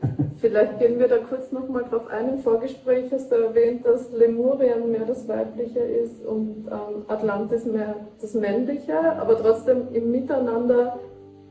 Vielleicht 0.40 0.78
gehen 0.78 0.98
wir 0.98 1.08
da 1.08 1.18
kurz 1.18 1.50
nochmal 1.52 1.84
drauf 1.84 2.08
ein. 2.08 2.28
Im 2.34 2.38
Vorgespräch 2.38 3.10
hast 3.12 3.30
du 3.30 3.36
erwähnt, 3.36 3.84
dass 3.84 4.12
Lemurien 4.12 4.90
mehr 4.90 5.04
das 5.06 5.26
Weibliche 5.28 5.80
ist 5.80 6.24
und 6.24 6.66
ähm, 6.70 7.04
Atlantis 7.08 7.64
mehr 7.64 7.96
das 8.20 8.34
Männliche, 8.34 8.98
aber 9.18 9.36
trotzdem 9.38 9.88
im 9.92 10.10
Miteinander 10.10 10.98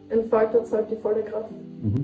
entfaltet 0.09 0.63
es 0.63 0.71
halt 0.71 0.89
die 0.89 0.95
volle 0.95 1.23
Kraft. 1.23 1.51
Äh, 1.51 1.99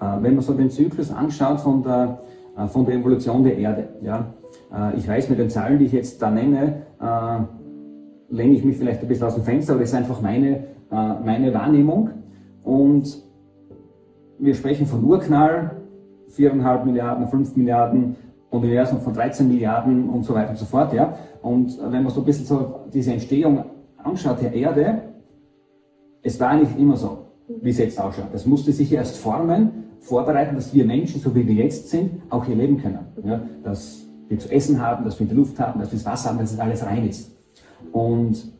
wenn 0.00 0.34
man 0.34 0.40
so 0.42 0.52
den 0.52 0.70
Zyklus 0.70 1.10
anschaut 1.10 1.60
von 1.60 1.82
der, 1.82 2.18
äh, 2.56 2.66
von 2.66 2.84
der 2.84 2.96
Evolution 2.96 3.44
der 3.44 3.56
Erde, 3.58 3.88
ja, 4.02 4.26
äh, 4.72 4.96
ich 4.96 5.08
weiß 5.08 5.28
mit 5.30 5.38
den 5.38 5.50
Zahlen, 5.50 5.78
die 5.78 5.86
ich 5.86 5.92
jetzt 5.92 6.20
da 6.20 6.30
nenne, 6.30 6.82
äh, 7.00 8.34
lehne 8.34 8.54
ich 8.54 8.64
mich 8.64 8.76
vielleicht 8.76 9.02
ein 9.02 9.08
bisschen 9.08 9.26
aus 9.26 9.34
dem 9.34 9.44
Fenster, 9.44 9.72
aber 9.72 9.80
das 9.80 9.90
ist 9.90 9.96
einfach 9.96 10.20
meine, 10.20 10.56
äh, 10.90 11.14
meine 11.24 11.52
Wahrnehmung. 11.54 12.10
Und 12.64 13.22
wir 14.38 14.54
sprechen 14.54 14.86
von 14.86 15.04
Urknall, 15.04 15.72
4,5 16.30 16.84
Milliarden, 16.84 17.28
5 17.28 17.56
Milliarden, 17.56 18.16
Universum 18.50 19.00
von 19.00 19.12
13 19.12 19.48
Milliarden 19.48 20.08
und 20.08 20.24
so 20.24 20.34
weiter 20.34 20.50
und 20.50 20.58
so 20.58 20.64
fort. 20.64 20.92
Ja. 20.92 21.16
Und 21.42 21.78
wenn 21.90 22.02
man 22.02 22.12
so 22.12 22.20
ein 22.20 22.26
bisschen 22.26 22.46
so 22.46 22.80
diese 22.92 23.12
Entstehung 23.12 23.64
anschaut 24.02 24.42
der 24.42 24.52
Erde, 24.52 25.02
es 26.22 26.40
war 26.40 26.56
nicht 26.56 26.76
immer 26.78 26.96
so, 26.96 27.18
wie 27.48 27.70
es 27.70 27.78
jetzt 27.78 28.00
ausschaut. 28.00 28.28
Das 28.32 28.46
musste 28.46 28.72
sich 28.72 28.92
erst 28.92 29.16
formen, 29.18 29.84
vorbereiten, 30.06 30.54
dass 30.54 30.72
wir 30.72 30.84
Menschen, 30.84 31.20
so 31.20 31.34
wie 31.34 31.46
wir 31.46 31.54
jetzt 31.54 31.90
sind, 31.90 32.22
auch 32.30 32.44
hier 32.44 32.56
leben 32.56 32.80
können. 32.80 32.98
Ja, 33.24 33.40
dass 33.62 34.06
wir 34.28 34.38
zu 34.38 34.50
essen 34.50 34.80
haben, 34.80 35.04
dass 35.04 35.18
wir 35.18 35.26
die 35.26 35.34
Luft 35.34 35.58
haben, 35.58 35.80
dass 35.80 35.90
wir 35.90 35.98
das 35.98 36.06
Wasser 36.06 36.30
haben, 36.30 36.38
dass 36.38 36.52
es 36.52 36.58
alles 36.58 36.84
rein 36.84 37.08
ist. 37.08 37.32
Und 37.92 38.52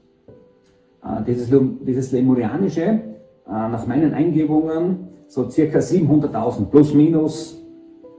äh, 1.03 1.23
dieses, 1.27 1.51
dieses 1.87 2.13
Lemurianische, 2.13 2.83
äh, 2.83 3.01
nach 3.47 3.87
meinen 3.87 4.13
Eingebungen, 4.13 5.09
so 5.29 5.49
circa 5.49 5.79
700.000 5.79 6.67
plus 6.67 6.95
minus, 6.95 7.63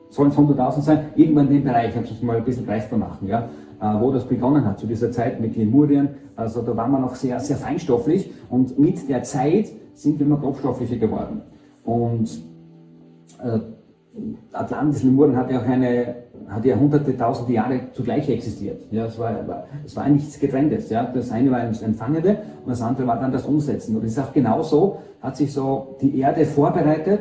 sollen 0.10 0.29
es 0.29 0.38
100.000 0.38 0.81
sein, 0.81 1.00
irgendwann 1.15 1.48
in 1.48 1.55
dem 1.55 1.63
Bereich, 1.65 1.89
ich 1.89 1.96
habe 1.96 2.05
es 2.05 2.22
mal 2.22 2.38
ein 2.38 2.46
bisschen 2.46 2.65
greifbar 2.65 3.00
machen, 3.00 3.27
ja, 3.27 3.50
äh, 3.81 4.00
wo 4.00 4.12
das 4.12 4.25
begonnen 4.25 4.65
hat, 4.65 4.79
zu 4.79 4.88
dieser 4.88 5.12
Zeit 5.12 5.39
mit 5.39 5.55
Lemurien, 5.57 6.10
also 6.36 6.62
da 6.62 6.75
waren 6.75 6.91
wir 6.91 7.00
noch 7.00 7.15
sehr, 7.15 7.39
sehr 7.39 7.57
feinstofflich 7.57 8.31
und 8.50 8.79
mit 8.79 9.10
der 9.10 9.24
Zeit 9.24 9.72
sind 9.93 10.19
wir 10.19 10.25
immer 10.25 10.38
grobstofflicher 10.38 10.98
geworden. 10.98 11.41
Und 11.84 12.29
Atlantis, 14.51 15.03
Lemurien 15.03 15.38
hat 15.38 15.51
ja 15.51 15.60
auch 15.60 15.65
eine, 15.65 16.15
hat 16.48 16.65
ja 16.65 16.75
hunderte, 16.75 17.15
tausende 17.15 17.53
Jahre 17.53 17.82
zugleich 17.94 18.29
existiert. 18.29 18.82
Ja, 18.91 19.06
es 19.06 19.17
war, 19.20 19.65
es 19.86 19.96
war 19.96 20.10
nichts 20.10 20.39
getrenntes. 20.39 20.89
Ja, 20.89 21.06
das 21.06 21.32
eine 21.32 21.51
war 21.51 21.65
das 21.65 21.82
Empfangende 21.82 22.38
und 22.63 22.70
das 22.70 22.82
andere 22.82 23.08
war 23.08 23.20
dann 23.20 23.32
das 23.32 23.46
Umsetzen. 23.46 23.96
Und 23.96 24.03
es 24.06 24.13
ist 24.13 24.20
auch 24.20 24.34
genauso, 24.34 25.00
hat 25.22 25.38
sich 25.38 25.53
so 25.53 25.98
die 26.01 26.20
Erde 26.20 26.46
vorbereitet 26.46 27.20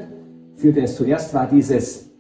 für 0.55 0.73
das. 0.73 0.97
Zuerst 0.97 1.35
war 1.35 1.47
dieses 1.47 2.11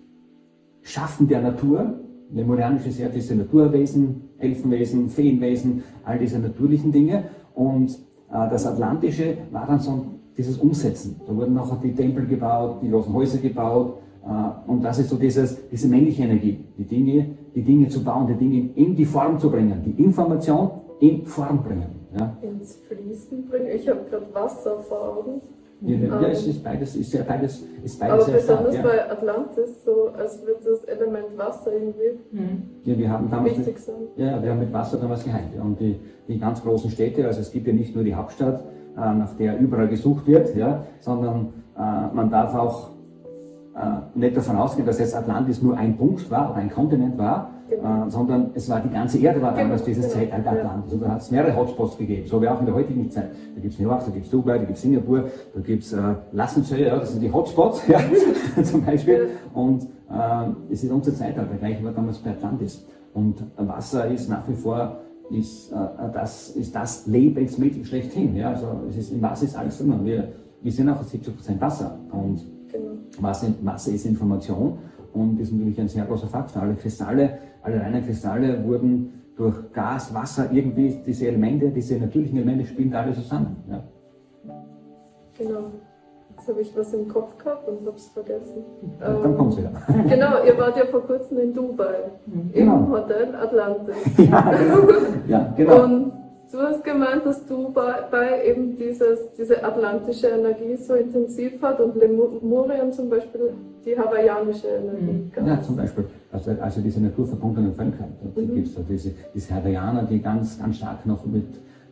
Schaffen 0.82 1.26
der 1.28 1.40
Natur, 1.40 2.00
Lemurianisch 2.32 2.86
ist 2.86 2.98
ja 2.98 3.08
diese 3.08 3.34
Naturwesen, 3.36 4.30
Elfenwesen, 4.38 5.08
Feenwesen, 5.08 5.84
all 6.04 6.18
diese 6.18 6.38
natürlichen 6.38 6.92
Dinge. 6.92 7.24
Und 7.54 7.90
äh, 8.30 8.50
das 8.50 8.66
Atlantische 8.66 9.38
war 9.52 9.66
dann 9.66 9.78
so 9.78 10.06
dieses 10.36 10.58
Umsetzen. 10.58 11.20
Da 11.26 11.34
wurden 11.34 11.54
nachher 11.54 11.78
die 11.82 11.94
Tempel 11.94 12.26
gebaut, 12.26 12.78
die 12.82 12.90
großen 12.90 13.12
Häuser 13.12 13.38
gebaut. 13.38 13.98
Äh, 14.24 14.70
und 14.70 14.82
das 14.82 14.98
ist 14.98 15.08
so 15.10 15.16
dieses, 15.16 15.68
diese 15.68 15.88
männliche 15.88 16.24
Energie, 16.24 16.64
die 16.76 16.84
Dinge, 16.84 17.26
die 17.54 17.62
Dinge 17.62 17.88
zu 17.88 18.02
bauen, 18.04 18.26
die 18.26 18.34
Dinge 18.34 18.70
in 18.74 18.94
die 18.94 19.04
Form 19.04 19.38
zu 19.38 19.50
bringen, 19.50 19.82
die 19.84 20.02
Information 20.02 20.70
in 21.00 21.24
Form 21.24 21.62
bringen. 21.62 21.86
Ja. 22.18 22.36
Ins 22.42 22.76
Fließen 22.76 23.46
bringen. 23.48 23.68
Ich 23.74 23.88
habe 23.88 24.00
gerade 24.10 24.26
Wasser 24.32 24.78
vor 24.78 25.18
Augen. 25.18 25.40
Ja, 25.82 25.94
ja, 25.98 26.28
es 26.28 26.46
ist 26.46 26.64
beides, 26.64 26.96
ist 26.96 27.12
ja 27.12 27.22
beides, 27.22 27.62
ist 27.84 28.00
beides 28.00 28.14
Aber 28.14 28.22
sehr 28.24 28.38
stark, 28.40 28.64
besonders 28.64 28.76
ja. 28.76 28.82
bei 28.82 29.10
Atlantis, 29.10 29.84
so 29.84 30.08
als 30.16 30.40
würde 30.40 30.60
das 30.64 30.84
Element 30.84 31.36
Wasser 31.36 31.70
irgendwie 31.74 32.18
Ja, 32.84 32.98
wir 32.98 33.10
haben 33.10 33.30
damals 33.30 33.58
wichtig 33.58 33.74
mit, 33.74 33.84
sein. 33.84 33.94
ja, 34.16 34.42
wir 34.42 34.50
haben 34.52 34.60
mit 34.60 34.72
Wasser 34.72 34.96
damals 34.96 35.22
geheilt. 35.22 35.50
Ja. 35.54 35.60
Und 35.60 35.78
die, 35.78 35.96
die 36.28 36.38
ganz 36.38 36.62
großen 36.62 36.90
Städte, 36.90 37.26
also 37.26 37.40
es 37.42 37.52
gibt 37.52 37.66
ja 37.66 37.74
nicht 37.74 37.94
nur 37.94 38.04
die 38.04 38.14
Hauptstadt, 38.14 38.64
nach 39.00 39.34
der 39.38 39.58
überall 39.58 39.88
gesucht 39.88 40.26
wird, 40.26 40.54
ja, 40.56 40.84
sondern 41.00 41.52
äh, 41.76 42.14
man 42.14 42.30
darf 42.30 42.54
auch 42.54 42.90
äh, 43.74 44.18
nicht 44.18 44.36
davon 44.36 44.56
ausgehen, 44.56 44.86
dass 44.86 44.98
jetzt 44.98 45.14
Atlantis 45.14 45.62
nur 45.62 45.76
ein 45.76 45.96
Punkt 45.96 46.30
war 46.30 46.50
oder 46.50 46.60
ein 46.60 46.70
Kontinent 46.70 47.18
war, 47.18 47.50
Genau. 47.68 48.06
äh, 48.06 48.10
sondern 48.10 48.50
es 48.54 48.70
war 48.70 48.80
die 48.80 48.90
ganze 48.90 49.18
Erde 49.18 49.42
war 49.42 49.52
damals 49.52 49.84
Genau, 49.84 49.96
dieses 49.96 50.12
genau, 50.12 50.24
Zeitalter. 50.30 50.50
Atlantis. 50.52 50.92
Und 50.92 51.02
da 51.02 51.08
hat 51.08 51.20
es 51.20 51.30
mehrere 51.32 51.56
Hotspots 51.56 51.98
gegeben, 51.98 52.26
so 52.26 52.40
wie 52.40 52.48
auch 52.48 52.60
in 52.60 52.66
der 52.66 52.74
heutigen 52.76 53.10
Zeit. 53.10 53.30
Da 53.54 53.60
gibt 53.60 53.74
es 53.74 53.80
New 53.80 53.88
York, 53.88 54.04
da 54.04 54.10
gibt 54.12 54.24
es 54.24 54.30
Dubai, 54.30 54.58
da 54.58 54.64
gibt 54.64 54.76
es 54.76 54.82
Singapur, 54.82 55.24
da 55.54 55.60
gibt 55.60 55.82
es 55.82 55.92
äh, 55.92 56.00
Lassenzölle, 56.32 56.86
ja, 56.86 56.96
das 56.96 57.10
sind 57.12 57.22
die 57.22 57.32
Hotspots 57.32 57.86
ja, 57.88 57.98
zum 58.62 58.84
Beispiel. 58.84 59.30
Und 59.52 59.82
äh, 59.82 60.72
es 60.72 60.84
ist 60.84 60.92
unser 60.92 61.12
Zeitalter, 61.14 61.56
gleich 61.58 61.82
war 61.84 61.92
damals 61.92 62.18
bei 62.18 62.30
Atlantis. 62.30 62.86
Und 63.14 63.42
Wasser 63.56 64.06
ist 64.08 64.28
nach 64.30 64.46
wie 64.46 64.54
vor 64.54 64.98
ist, 65.30 65.72
äh, 65.72 65.76
das, 66.12 66.50
ist 66.50 66.74
das 66.74 67.06
Lebensmittel 67.06 67.84
schlechthin. 67.84 68.36
Ja? 68.36 68.50
Also 68.50 68.82
es 68.88 68.96
ist, 68.96 69.12
Im 69.12 69.22
Wasser 69.22 69.44
ist 69.44 69.56
alles 69.56 69.78
drin. 69.78 70.04
Wir, 70.04 70.32
wir 70.62 70.72
sind 70.72 70.88
auch 70.88 71.02
70% 71.02 71.60
Wasser. 71.60 71.98
Und 72.12 72.56
Genau. 72.72 72.92
Wasser, 73.20 73.48
Wasser 73.62 73.92
ist 73.92 74.06
Information 74.06 74.78
und 75.12 75.40
ist 75.40 75.52
natürlich 75.52 75.80
ein 75.80 75.88
sehr 75.88 76.04
großer 76.04 76.26
Faktor. 76.26 76.62
Alle 76.62 76.74
Kristalle, 76.74 77.38
alle 77.62 77.80
reinen 77.80 78.04
Kristalle 78.04 78.64
wurden 78.64 79.12
durch 79.36 79.72
Gas, 79.72 80.12
Wasser, 80.14 80.50
irgendwie 80.52 81.00
diese 81.06 81.28
Elemente, 81.28 81.70
diese 81.70 81.96
natürlichen 81.98 82.38
Elemente 82.38 82.66
spielen 82.66 82.90
da 82.90 83.02
alle 83.02 83.14
zusammen. 83.14 83.56
Ja. 83.68 83.84
Genau. 85.38 85.70
Jetzt 86.46 86.54
habe 86.54 86.62
ich 86.62 86.76
was 86.76 86.94
im 86.94 87.08
Kopf 87.08 87.36
gehabt 87.38 87.66
und 87.68 87.84
habe 87.84 87.96
es 87.96 88.06
vergessen. 88.06 88.62
Dann 89.00 89.24
Ähm, 89.24 89.36
kommt's 89.36 89.56
wieder. 89.56 89.72
Genau, 90.08 90.44
ihr 90.46 90.56
wart 90.56 90.76
ja 90.76 90.84
vor 90.86 91.00
kurzem 91.00 91.38
in 91.40 91.52
Dubai, 91.52 92.12
Genau. 92.52 92.76
im 92.76 92.90
Hotel 92.92 93.34
Atlantis. 93.34 93.96
ja, 94.18 94.50
genau. 94.52 94.88
ja, 95.26 95.52
genau. 95.56 95.82
Und 95.84 96.12
du 96.52 96.58
hast 96.60 96.84
gemeint, 96.84 97.26
dass 97.26 97.44
Dubai 97.46 97.94
bei 98.12 98.46
eben 98.46 98.76
dieses, 98.76 99.32
diese 99.36 99.64
atlantische 99.64 100.28
Energie 100.28 100.76
so 100.76 100.94
intensiv 100.94 101.60
hat 101.62 101.80
und 101.80 101.96
Lemurien 101.96 102.92
zum 102.92 103.10
Beispiel 103.10 103.54
die 103.84 103.98
hawaiianische 103.98 104.68
Energie. 104.68 105.28
Ja, 105.36 105.42
ganz. 105.46 105.66
zum 105.66 105.76
Beispiel, 105.76 106.04
also, 106.30 106.52
also 106.60 106.80
diese 106.80 107.00
naturverbundenen 107.02 107.74
Völker. 107.74 108.04
Mhm. 108.36 108.54
gibt 108.54 108.68
es 108.68 108.76
diese, 108.88 109.10
diese 109.34 109.52
Hawaiianer, 109.52 110.04
die 110.04 110.22
ganz, 110.22 110.60
ganz 110.60 110.76
stark 110.76 111.04
noch 111.06 111.26
mit, 111.26 111.46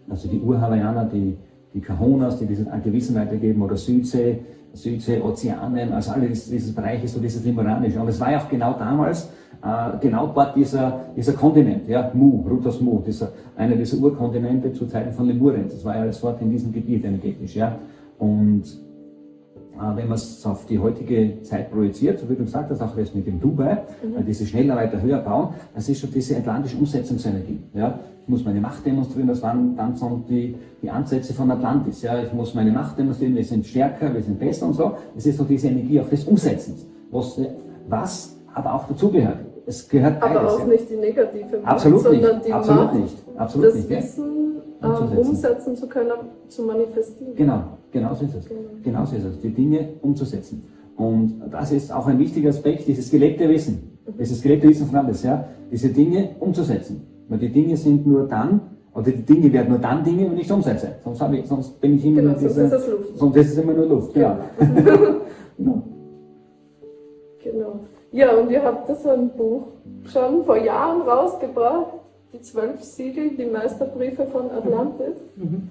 also 0.09 0.29
die 0.29 0.41
Ur-Hawaiianer, 0.41 1.07
die, 1.07 1.37
die 1.75 1.81
Kahonas, 1.81 2.39
die 2.39 2.47
dieses 2.47 2.69
alte 2.69 2.93
Wissen 2.93 3.17
weitergeben, 3.17 3.61
oder 3.63 3.77
Südsee, 3.77 4.39
Südsee, 4.73 5.21
Ozeanen, 5.21 5.93
also 5.93 6.13
alles 6.13 6.31
dieses, 6.31 6.51
dieses 6.51 6.75
Bereich 6.75 7.11
so 7.11 7.21
dieses 7.21 7.45
Limuranische. 7.45 8.01
Und 8.01 8.09
es 8.09 8.21
war 8.21 8.31
ja 8.31 8.39
auch 8.39 8.49
genau 8.49 8.75
damals, 8.75 9.31
äh, 9.63 9.99
genau 10.01 10.29
dort 10.29 10.57
dieser, 10.57 11.01
dieser 11.17 11.33
Kontinent, 11.33 11.89
ja, 11.89 12.11
Mu, 12.15 12.45
Rutas 12.49 12.81
Mu, 12.81 13.01
dieser, 13.01 13.33
einer 13.57 13.77
dieser 13.77 13.99
Urkontinente 13.99 14.73
zu 14.73 14.87
Zeiten 14.87 15.13
von 15.13 15.27
Lemurien. 15.27 15.65
Das 15.69 15.85
war 15.85 15.97
ja 15.97 16.03
alles 16.03 16.21
dort 16.21 16.41
in 16.41 16.51
diesem 16.51 16.73
Gebiet 16.73 17.05
energetisch, 17.05 17.57
ja. 17.57 17.77
Und 18.19 18.63
wenn 19.77 20.09
man 20.09 20.17
es 20.17 20.45
auf 20.47 20.67
die 20.67 20.79
heutige 20.79 21.43
Zeit 21.43 21.71
projiziert, 21.71 22.19
so 22.19 22.29
wie 22.29 22.35
du 22.35 22.45
gesagt 22.45 22.71
hast, 22.71 22.81
auch 22.81 22.95
das 22.97 23.15
mit 23.15 23.27
dem 23.27 23.41
Dubai, 23.41 23.73
äh, 23.73 24.23
diese 24.27 24.47
schneller, 24.47 24.77
weiter, 24.77 25.01
höher 25.01 25.19
bauen, 25.19 25.55
das 25.75 25.89
ist 25.89 26.01
schon 26.01 26.13
diese 26.13 26.37
atlantische 26.37 26.77
Umsetzungsenergie. 26.77 27.61
Ja? 27.75 27.99
Ich 28.23 28.29
muss 28.29 28.45
meine 28.45 28.61
Macht 28.61 28.87
demonstrieren, 28.87 29.29
das 29.29 29.43
waren 29.43 29.77
dann 29.77 29.97
so 29.97 30.23
die, 30.29 30.55
die 30.81 30.91
Ansätze 30.91 31.35
von 31.35 31.51
Atlantis. 31.51 32.03
Ja? 32.03 32.23
Ich 32.23 32.33
muss 32.33 32.55
meine 32.55 32.71
Macht 32.71 32.99
demonstrieren, 32.99 33.35
wir 33.35 33.45
sind 33.45 33.67
stärker, 33.67 34.15
wir 34.15 34.23
sind 34.23 34.39
besser 34.39 34.67
und 34.67 34.75
so. 34.75 34.93
Es 35.17 35.27
ist 35.27 35.39
so 35.39 35.45
diese 35.45 35.69
Energie 35.69 36.01
auch 36.01 36.09
des 36.09 36.25
Umsetzens, 36.25 36.87
was, 37.11 37.41
was 37.89 38.37
aber 38.55 38.75
auch 38.75 38.87
dazugehört. 38.87 39.39
Es 39.67 39.89
gehört 39.89 40.21
beides. 40.21 40.37
Aber 40.37 40.53
auch 40.53 40.59
ja. 40.61 40.67
nicht 40.67 40.91
die 40.91 40.97
negative 40.97 41.59
Macht, 41.59 41.73
Absolut 41.73 42.11
nicht. 42.11 42.23
sondern 42.23 42.43
die 42.47 42.53
Absolut 42.53 42.85
Macht, 42.85 42.95
nicht. 42.95 43.17
Absolut 43.37 43.67
das 43.67 43.75
nicht. 43.75 43.89
Wissen 43.89 44.54
Umzusetzen. 44.89 45.29
umsetzen 45.29 45.77
zu 45.77 45.89
können, 45.89 46.13
zu 46.49 46.63
manifestieren. 46.63 47.35
Genau, 47.35 47.63
genau 47.91 48.15
so 48.15 48.25
ist 48.25 48.35
es. 48.35 48.49
Genau. 48.49 48.61
Genau 48.83 49.05
so 49.05 49.17
ist 49.17 49.25
es, 49.25 49.41
die 49.41 49.51
Dinge 49.51 49.89
umzusetzen. 50.03 50.65
Und 50.97 51.43
das 51.51 51.73
ist 51.73 51.93
auch 51.93 52.07
ein 52.07 52.19
wichtiger 52.19 52.51
Aspekt, 52.51 52.87
dieses 52.87 53.11
gelebte 53.11 53.49
Wissen. 53.49 53.99
Dieses 54.19 54.43
gelebte 54.43 54.69
Wissen 54.69 54.87
von 54.87 54.97
alles, 54.97 55.23
ja. 55.23 55.45
Diese 55.71 55.89
Dinge 55.89 56.31
umzusetzen. 56.41 57.07
Weil 57.29 57.39
die 57.39 57.51
Dinge 57.51 57.77
sind 57.77 58.07
nur 58.07 58.29
dann, 58.29 58.61
oder 58.95 59.11
die 59.11 59.23
Dinge 59.23 59.53
werden 59.53 59.71
nur 59.71 59.79
dann 59.79 60.05
Dinge, 60.05 60.31
wenn 60.31 60.39
ich 60.39 60.47
es 60.47 60.53
umsetze. 60.53 60.89
Sonst, 61.03 61.21
habe 61.21 61.39
ich, 61.39 61.47
sonst 61.47 61.81
bin 61.81 61.97
ich 61.97 62.05
immer 62.05 62.21
Genau, 62.21 62.31
nur 62.33 62.41
sonst 62.41 62.53
diese, 62.55 62.65
ist 62.65 62.73
das 62.73 62.89
Luft. 62.89 63.19
Sonst 63.19 63.37
ist 63.37 63.53
es 63.53 63.59
immer 63.59 63.73
nur 63.73 63.87
Luft, 63.87 64.17
ja. 64.17 64.39
genau. 65.57 65.83
Genau. 67.43 67.81
Ja, 68.11 68.35
und 68.37 68.51
ihr 68.51 68.63
habt 68.63 68.89
das 68.89 69.03
so 69.03 69.11
ein 69.11 69.29
Buch 69.37 69.65
schon 70.05 70.45
vor 70.45 70.57
Jahren 70.57 71.03
rausgebracht, 71.03 71.93
die 72.35 72.41
zwölf 72.43 72.83
Siegel, 72.83 73.31
die 73.39 73.47
Meisterbriefe 73.47 74.27
von 74.27 74.51
Atlantis. 74.51 75.17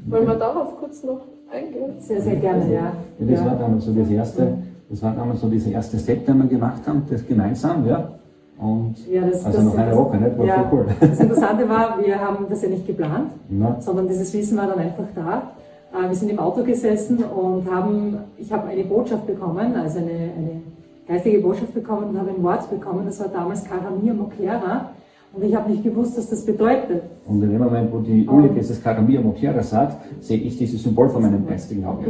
Wollen 0.07 0.27
wir 0.27 0.35
darauf 0.35 0.77
kurz 0.79 1.03
noch 1.03 1.19
eingehen? 1.51 1.93
Sehr, 1.99 2.21
sehr 2.21 2.37
gerne, 2.37 2.73
ja. 2.73 2.93
Ja, 3.19 3.25
das 3.35 3.45
war 3.45 3.55
damals 3.55 3.85
so 3.85 3.91
das 3.93 4.09
erste, 4.09 4.57
das 4.89 5.03
war 5.03 5.13
damals 5.13 5.41
so 5.41 5.49
dieser 5.49 5.71
erste 5.71 5.99
Step, 5.99 6.25
den 6.25 6.37
wir 6.41 6.47
gemacht 6.47 6.81
haben, 6.87 7.03
das 7.09 7.25
gemeinsam, 7.27 7.85
ja. 7.85 8.09
Und 8.57 8.95
Ja, 9.11 9.25
das- 9.27 9.43
also 9.45 9.57
das- 9.57 9.65
noch 9.65 9.77
eine 9.77 9.89
das- 9.89 9.97
Woche, 9.99 10.17
nicht? 10.17 10.37
War 10.37 10.45
ja, 10.45 10.63
voll 10.69 10.79
cool. 10.79 10.85
Das 11.01 11.19
Interessante 11.19 11.67
war, 11.67 11.99
wir 12.03 12.19
haben 12.21 12.45
das 12.49 12.61
ja 12.61 12.69
nicht 12.69 12.87
geplant, 12.87 13.31
Ja. 13.49 13.75
sondern 13.81 14.07
dieses 14.07 14.33
Wissen 14.33 14.57
war 14.57 14.67
dann 14.67 14.79
einfach 14.79 15.05
da. 15.15 15.51
Äh, 15.93 16.07
Wir 16.09 16.15
sind 16.15 16.29
im 16.31 16.39
Auto 16.39 16.63
gesessen 16.63 17.23
und 17.23 17.69
haben, 17.69 18.17
ich 18.37 18.51
habe 18.53 18.67
eine 18.69 18.83
Botschaft 18.85 19.27
bekommen, 19.27 19.75
also 19.75 19.99
eine, 19.99 20.09
eine 20.11 20.61
geistige 21.07 21.39
Botschaft 21.39 21.73
bekommen 21.73 22.09
und 22.11 22.17
habe 22.19 22.29
ein 22.29 22.41
Wort 22.41 22.69
bekommen, 22.69 23.01
das 23.05 23.19
war 23.19 23.27
damals 23.27 23.63
Karamir 23.65 24.13
Mokera 24.13 24.91
und 25.33 25.43
ich 25.43 25.55
habe 25.55 25.71
nicht 25.71 25.83
gewusst, 25.83 26.17
was 26.17 26.29
das 26.29 26.45
bedeutet. 26.45 27.01
Und 27.25 27.41
in 27.41 27.51
dem 27.51 27.61
Moment, 27.61 27.91
wo 27.91 27.99
die 27.99 28.27
Uli 28.27 28.49
dieses 28.49 28.81
Karamia 28.83 29.19
Mokera 29.19 29.63
sagt, 29.63 29.97
sehe 30.23 30.37
ich 30.37 30.57
dieses 30.57 30.83
Symbol 30.83 31.09
von 31.09 31.23
meinem 31.23 31.45
geistigen 31.47 31.83
Auge. 31.85 32.05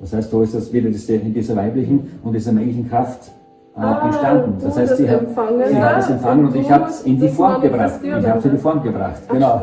Das 0.00 0.12
heißt, 0.12 0.32
da 0.32 0.42
ist 0.42 0.54
das 0.54 0.72
wieder 0.72 0.88
diese, 0.88 1.14
in 1.14 1.34
dieser 1.34 1.56
weiblichen 1.56 2.12
und 2.22 2.32
dieser 2.32 2.52
männlichen 2.52 2.88
Kraft 2.88 3.32
äh, 3.76 3.80
Ah, 3.80 4.06
entstanden. 4.06 4.54
Das 4.60 4.76
heißt, 4.76 4.92
das 4.92 4.98
sie 4.98 5.10
hat, 5.10 5.20
sie 5.28 5.76
hat 5.82 5.96
das 5.96 6.08
ja, 6.08 6.14
empfangen 6.14 6.44
und 6.46 6.54
ich 6.56 6.70
habe 6.70 6.84
es 6.90 7.02
in 7.02 7.20
die 7.20 7.28
Form 7.28 7.60
gebracht. 7.60 8.00
Ich 8.02 8.12
habe 8.12 8.38
es 8.38 8.44
in 8.44 8.50
die 8.52 8.58
Form 8.58 8.82
gebracht. 8.82 9.22
Ach, 9.26 9.32
Genau. 9.32 9.62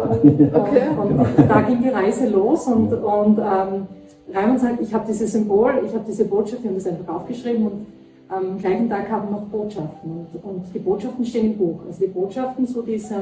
Okay. 0.53 0.81
Und 1.37 1.49
da 1.49 1.61
ging 1.61 1.81
die 1.81 1.89
Reise 1.89 2.27
los 2.29 2.67
und, 2.67 2.91
und 2.93 3.37
ähm, 3.37 3.87
Raimund 4.33 4.59
sagt, 4.59 4.81
ich 4.81 4.93
habe 4.93 5.05
dieses 5.07 5.31
Symbol, 5.31 5.71
ich 5.85 5.93
habe 5.93 6.03
diese 6.07 6.25
Botschaft, 6.25 6.63
wir 6.63 6.69
haben 6.69 6.77
das 6.77 6.87
einfach 6.87 7.15
aufgeschrieben 7.15 7.67
und 7.67 7.85
am 8.29 8.57
gleichen 8.57 8.89
Tag 8.89 9.07
kamen 9.07 9.31
noch 9.31 9.43
Botschaften. 9.45 10.11
Und, 10.11 10.43
und 10.43 10.63
die 10.73 10.79
Botschaften 10.79 11.25
stehen 11.25 11.53
im 11.53 11.57
Buch. 11.57 11.79
Also 11.87 12.05
die 12.05 12.11
Botschaften 12.11 12.67
zu 12.67 12.81
diesem, 12.81 13.21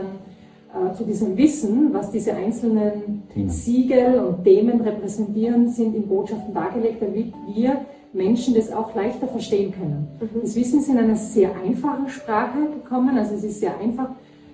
äh, 0.73 0.93
zu 0.93 1.03
diesem 1.03 1.37
Wissen, 1.37 1.93
was 1.93 2.11
diese 2.11 2.33
einzelnen 2.33 3.23
Themen. 3.33 3.49
Siegel 3.49 4.19
und 4.19 4.43
Themen 4.43 4.81
repräsentieren, 4.81 5.69
sind 5.69 5.95
in 5.95 6.07
Botschaften 6.07 6.53
dargelegt, 6.53 7.01
damit 7.01 7.33
wir 7.53 7.81
Menschen 8.13 8.55
das 8.55 8.71
auch 8.71 8.95
leichter 8.95 9.27
verstehen 9.27 9.73
können. 9.73 10.07
Das 10.41 10.55
Wissen 10.55 10.79
ist 10.79 10.89
in 10.89 10.97
einer 10.97 11.17
sehr 11.17 11.51
einfachen 11.55 12.07
Sprache 12.07 12.59
gekommen, 12.81 13.17
also 13.17 13.35
es 13.35 13.43
ist 13.43 13.59
sehr 13.59 13.77
einfach, 13.77 14.09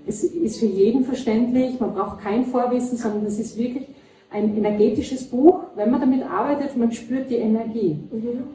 es 0.08 0.24
ist 0.24 0.60
für 0.60 0.65
jeden 0.65 1.03
verständlich, 1.03 1.79
man 1.79 1.93
braucht 1.93 2.22
kein 2.22 2.43
Vorwissen, 2.46 2.98
sondern 2.98 3.24
es 3.25 3.39
ist 3.39 3.58
wirklich 3.58 3.88
ein 4.31 4.58
energetisches 4.58 5.25
Buch. 5.25 5.60
Wenn 5.75 5.91
man 5.91 6.01
damit 6.01 6.24
arbeitet, 6.24 6.75
man 6.75 6.91
spürt 6.91 7.29
die 7.29 7.36
Energie. 7.36 8.00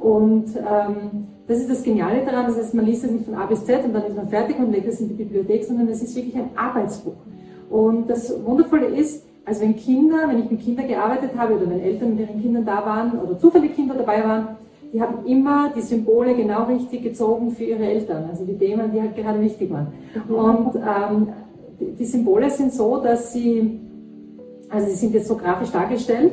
Und 0.01 0.47
ähm, 0.57 1.29
das 1.49 1.61
ist 1.61 1.71
das 1.71 1.83
Geniale 1.83 2.25
daran, 2.25 2.47
das 2.47 2.57
heißt, 2.57 2.75
man 2.75 2.87
liest 2.87 3.05
es 3.05 3.11
nicht 3.11 3.25
von 3.25 3.35
A 3.35 3.47
bis 3.47 3.65
Z 3.65 3.85
und 3.85 3.93
dann 3.93 4.05
ist 4.05 4.17
man 4.17 4.29
fertig 4.29 4.59
und 4.59 4.73
legt 4.73 4.89
es 4.89 5.01
in 5.01 5.09
die 5.09 5.15
Bibliothek, 5.15 5.65
sondern 5.65 5.89
es 5.89 6.03
ist 6.03 6.17
wirklich 6.17 6.35
ein 6.37 6.51
Arbeitsbuch. 6.57 7.15
Und 7.71 8.09
das 8.11 8.33
Wundervolle 8.45 8.87
ist, 8.87 9.25
also 9.45 9.61
wenn 9.61 9.77
Kinder, 9.77 10.29
wenn 10.29 10.41
ich 10.41 10.51
mit 10.51 10.61
Kindern 10.61 10.89
gearbeitet 10.89 11.31
habe 11.37 11.55
oder 11.55 11.71
wenn 11.71 11.81
Eltern 11.81 12.17
mit 12.17 12.29
ihren 12.29 12.43
Kindern 12.43 12.65
da 12.65 12.85
waren 12.85 13.19
oder 13.21 13.39
zufällig 13.39 13.77
Kinder 13.77 13.95
dabei 13.95 14.25
waren, 14.25 14.49
die 14.93 15.01
haben 15.01 15.25
immer 15.27 15.73
die 15.75 15.83
Symbole 15.83 16.35
genau 16.35 16.65
richtig 16.65 17.03
gezogen 17.03 17.51
für 17.51 17.65
ihre 17.65 17.85
Eltern, 17.85 18.29
also 18.31 18.45
die 18.45 18.57
Themen, 18.57 18.91
die 18.93 19.01
halt 19.01 19.15
gerade 19.15 19.41
wichtig 19.41 19.71
waren. 19.71 19.89
Und 20.29 20.77
ähm, 20.77 21.29
die, 21.79 21.93
die 21.93 22.05
Symbole 22.05 22.51
sind 22.51 22.73
so, 22.73 22.99
dass 22.99 23.33
sie, 23.33 23.81
also 24.69 24.89
sie 24.89 24.95
sind 24.95 25.15
jetzt 25.15 25.29
so 25.29 25.37
grafisch 25.37 25.71
dargestellt, 25.71 26.33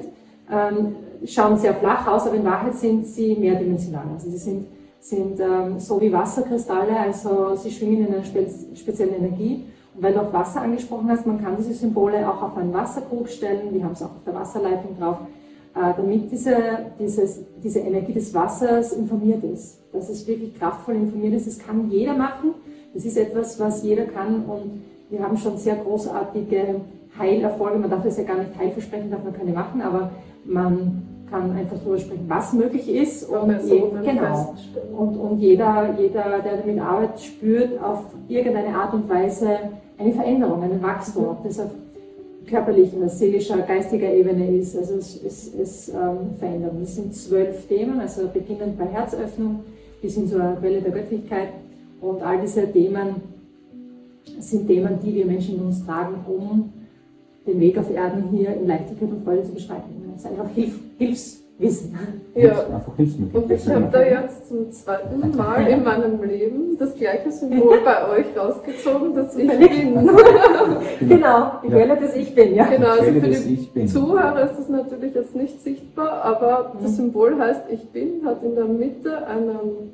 ähm, 0.51 0.95
schauen 1.25 1.57
sehr 1.57 1.73
flach 1.75 2.07
aus, 2.07 2.25
aber 2.25 2.35
in 2.35 2.45
Wahrheit 2.45 2.75
sind 2.75 3.05
sie 3.05 3.35
mehrdimensional. 3.35 4.05
Also 4.13 4.29
sie 4.29 4.37
sind 4.37 4.65
sind 5.03 5.39
ähm, 5.39 5.79
so 5.79 5.99
wie 5.99 6.11
Wasserkristalle, 6.13 6.97
also 6.97 7.55
sie 7.55 7.69
schwingen 7.69 8.07
in 8.07 8.13
einer 8.13 8.23
spe 8.23 8.47
speziellen 8.73 9.15
Energie. 9.15 9.65
Und 9.93 10.01
weil 10.01 10.13
du 10.13 10.21
auch 10.21 10.31
Wasser 10.31 10.61
angesprochen 10.61 11.09
hast, 11.09 11.27
man 11.27 11.43
kann 11.43 11.57
diese 11.57 11.73
Symbole 11.73 12.27
auch 12.27 12.41
auf 12.41 12.57
einen 12.57 12.73
Wasserkrug 12.73 13.27
stellen, 13.27 13.73
wir 13.73 13.83
haben 13.83 13.91
es 13.91 14.01
auch 14.01 14.11
auf 14.11 14.23
der 14.25 14.33
Wasserleitung 14.33 14.97
drauf, 14.97 15.17
äh, 15.75 15.93
damit 15.97 16.31
diese, 16.31 16.55
dieses, 16.97 17.41
diese 17.61 17.79
Energie 17.79 18.13
des 18.13 18.33
Wassers 18.33 18.93
informiert 18.93 19.43
ist, 19.43 19.79
dass 19.91 20.09
es 20.09 20.25
wirklich 20.25 20.57
kraftvoll 20.57 20.95
informiert 20.95 21.33
ist. 21.33 21.47
Das 21.47 21.59
kann 21.59 21.91
jeder 21.91 22.15
machen, 22.15 22.51
das 22.93 23.03
ist 23.03 23.17
etwas, 23.17 23.59
was 23.59 23.83
jeder 23.83 24.05
kann 24.05 24.45
und 24.45 24.83
wir 25.09 25.21
haben 25.21 25.35
schon 25.35 25.57
sehr 25.57 25.75
großartige 25.75 26.81
Heilerfolge. 27.19 27.77
Man 27.77 27.89
darf 27.89 28.03
das 28.03 28.17
ja 28.17 28.23
gar 28.23 28.37
nicht 28.37 28.57
Heilversprechen, 28.57 29.11
darf 29.11 29.23
man 29.23 29.33
keine 29.33 29.51
machen, 29.51 29.81
aber 29.81 30.11
man 30.45 31.12
kann 31.33 31.51
einfach 31.51 31.77
darüber 31.79 31.97
sprechen, 31.97 32.25
was 32.27 32.53
möglich 32.53 32.87
ist. 32.87 33.27
Und, 33.27 33.49
je, 33.65 33.81
genau. 34.05 34.53
und, 34.95 35.17
und 35.17 35.39
jeder, 35.39 35.95
jeder, 35.99 36.39
der 36.43 36.57
damit 36.57 36.79
arbeitet, 36.79 37.21
spürt 37.21 37.83
auf 37.83 38.05
irgendeine 38.27 38.75
Art 38.75 38.93
und 38.93 39.09
Weise 39.09 39.47
eine 39.97 40.11
Veränderung, 40.11 40.61
ein 40.61 40.81
Wachstum, 40.83 41.25
ob 41.25 41.43
das 41.43 41.59
auf 41.59 41.71
körperlicher, 42.45 43.09
seelischer, 43.09 43.57
geistiger 43.59 44.13
Ebene 44.13 44.55
ist. 44.57 44.77
Also 44.77 44.95
es, 44.95 45.23
es, 45.23 45.53
es 45.55 45.89
ähm, 45.89 46.35
verändert. 46.37 46.73
Das 46.79 46.95
sind 46.95 47.15
zwölf 47.15 47.65
Themen, 47.65 47.99
also 47.99 48.27
beginnend 48.31 48.77
bei 48.77 48.85
Herzöffnung 48.85 49.61
bis 50.03 50.13
hin 50.13 50.27
zur 50.27 50.57
Quelle 50.59 50.81
der 50.81 50.91
Göttlichkeit. 50.91 51.49
Und 51.99 52.21
all 52.21 52.41
diese 52.41 52.71
Themen 52.71 53.15
sind 54.37 54.67
Themen, 54.67 54.99
die 55.03 55.15
wir 55.15 55.25
Menschen 55.25 55.55
in 55.55 55.65
uns 55.65 55.83
tragen, 55.83 56.15
um 56.27 56.71
den 57.47 57.59
Weg 57.59 57.75
auf 57.79 57.89
Erden 57.89 58.25
hier 58.29 58.55
in 58.55 58.67
Leichtigkeit 58.67 59.09
und 59.09 59.23
Freude 59.23 59.43
zu 59.43 59.53
beschreiten. 59.53 59.89
Es 60.15 60.21
ist 60.21 60.27
einfach 60.29 60.49
Hilf, 60.49 60.79
Hilfswissen. 61.07 61.97
Ja, 62.35 62.65
und 63.33 63.51
ich 63.51 63.69
habe 63.69 63.89
da 63.91 64.03
jetzt 64.03 64.47
zum 64.47 64.71
zweiten 64.71 65.37
Mal 65.37 65.67
in 65.67 65.83
meinem 65.83 66.23
Leben 66.23 66.77
das 66.79 66.95
gleiche 66.95 67.31
Symbol 67.31 67.77
bei 67.85 68.09
euch 68.09 68.25
rausgezogen, 68.35 69.13
das 69.13 69.35
ich 69.35 69.47
bin. 69.47 70.09
genau, 71.07 71.51
ich 71.61 71.71
wähle 71.71 71.95
das 71.95 72.15
Ich 72.15 72.33
Bin, 72.33 72.55
ja. 72.55 72.65
Genau, 72.65 72.89
also 72.89 73.03
für 73.03 73.21
die 73.21 73.85
Zuhörer 73.85 74.49
ist 74.49 74.57
das 74.57 74.69
natürlich 74.69 75.13
jetzt 75.13 75.35
nicht 75.35 75.61
sichtbar, 75.61 76.23
aber 76.23 76.73
das 76.81 76.93
mhm. 76.93 76.95
Symbol 76.95 77.39
heißt 77.39 77.65
Ich 77.69 77.87
Bin, 77.91 78.25
hat 78.25 78.43
in 78.43 78.55
der 78.55 78.65
Mitte 78.65 79.27
einen, 79.27 79.93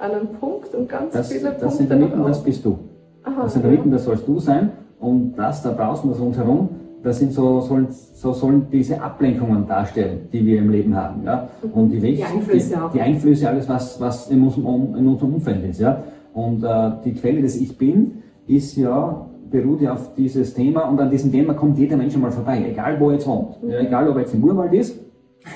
einen 0.00 0.28
Punkt 0.40 0.74
und 0.74 0.88
ganz 0.88 1.12
das, 1.12 1.30
viele 1.30 1.50
das 1.50 1.60
Punkte. 1.60 1.66
Das 1.66 1.80
in 1.80 1.88
der 1.88 1.98
Mitte, 1.98 2.18
das 2.26 2.42
bist 2.42 2.64
du. 2.64 2.78
Aha, 3.22 3.42
das 3.42 3.54
in 3.54 3.62
der 3.62 3.70
Mitte, 3.70 3.88
das 3.90 4.04
sollst 4.04 4.26
du 4.26 4.40
sein 4.40 4.72
und 4.98 5.34
das 5.36 5.62
da 5.62 5.70
draußen, 5.70 6.10
das 6.10 6.20
rundherum, 6.20 6.68
das 7.06 7.20
sind 7.20 7.32
so, 7.32 7.60
sollen, 7.60 7.86
so 7.90 8.32
sollen 8.32 8.66
diese 8.72 9.00
Ablenkungen 9.00 9.64
darstellen, 9.68 10.28
die 10.32 10.44
wir 10.44 10.58
im 10.58 10.70
Leben 10.70 10.96
haben. 10.96 11.22
Ja? 11.24 11.48
Und 11.72 11.90
die, 11.90 12.00
die 12.00 12.24
Einflüsse 12.24 12.74
die, 12.74 12.98
die, 12.98 13.00
Einflüsse, 13.00 13.48
alles, 13.48 13.68
was, 13.68 14.00
was 14.00 14.28
in, 14.28 14.42
unserem, 14.42 14.96
in 14.96 15.06
unserem 15.06 15.34
Umfeld 15.34 15.64
ist. 15.70 15.80
Ja? 15.80 16.02
Und 16.34 16.64
äh, 16.64 16.90
die 17.04 17.14
Quelle 17.14 17.42
des 17.42 17.60
Ich 17.60 17.78
Bin 17.78 18.22
ist 18.48 18.74
ja, 18.76 19.24
beruht 19.48 19.82
ja 19.82 19.92
auf 19.92 20.16
dieses 20.16 20.52
Thema 20.52 20.80
und 20.88 21.00
an 21.00 21.08
diesem 21.08 21.30
Thema 21.30 21.54
kommt 21.54 21.78
jeder 21.78 21.96
Mensch 21.96 22.16
einmal 22.16 22.32
vorbei, 22.32 22.64
egal 22.68 22.98
wo 22.98 23.10
er 23.10 23.14
jetzt 23.14 23.28
wohnt. 23.28 23.56
Ja, 23.68 23.78
egal 23.78 24.08
ob 24.08 24.16
er 24.16 24.22
jetzt 24.22 24.34
im 24.34 24.42
Urwald 24.42 24.72
ist 24.72 24.98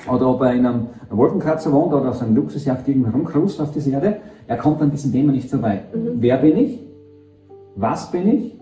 oder 0.09 0.29
ob 0.29 0.41
er 0.41 0.53
in 0.53 0.65
einem 0.65 0.87
Wolkenkratzer 1.09 1.73
wohnt 1.73 1.93
oder 1.93 2.11
auf 2.11 2.15
seinem 2.15 2.33
Luxusjacht 2.33 2.87
irgendwo 2.87 3.09
rumkrust 3.09 3.59
auf 3.59 3.73
dieser 3.73 3.91
Erde, 3.91 4.17
er 4.47 4.55
kommt 4.55 4.81
an 4.81 4.89
diesem 4.89 5.11
Thema 5.11 5.33
nicht 5.33 5.49
vorbei. 5.49 5.81
Mhm. 5.93 6.11
Wer 6.15 6.37
bin 6.37 6.57
ich? 6.57 6.79
Was 7.75 8.09
bin 8.09 8.29
ich? 8.29 8.57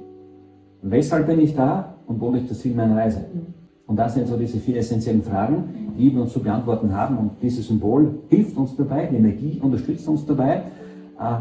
Weshalb 0.82 1.28
bin 1.28 1.40
ich 1.40 1.56
da? 1.56 1.94
Und 2.10 2.20
wo 2.20 2.32
liegt 2.32 2.50
das 2.50 2.60
Ziel 2.60 2.74
meiner 2.76 2.98
Reise? 2.98 3.24
Und 3.86 3.96
das 3.98 4.16
sind 4.16 4.28
so 4.28 4.36
diese 4.36 4.58
vier 4.58 4.78
essentiellen 4.78 5.22
Fragen, 5.22 5.94
die 5.98 6.14
wir 6.14 6.24
uns 6.24 6.34
zu 6.34 6.40
beantworten 6.42 6.94
haben. 6.94 7.18
Und 7.18 7.32
dieses 7.42 7.68
Symbol 7.68 8.20
hilft 8.30 8.58
uns 8.58 8.76
dabei, 8.76 9.06
die 9.06 9.16
Energie 9.16 9.60
unterstützt 9.62 10.08
uns 10.08 10.26
dabei, 10.26 10.64
äh, 11.20 11.38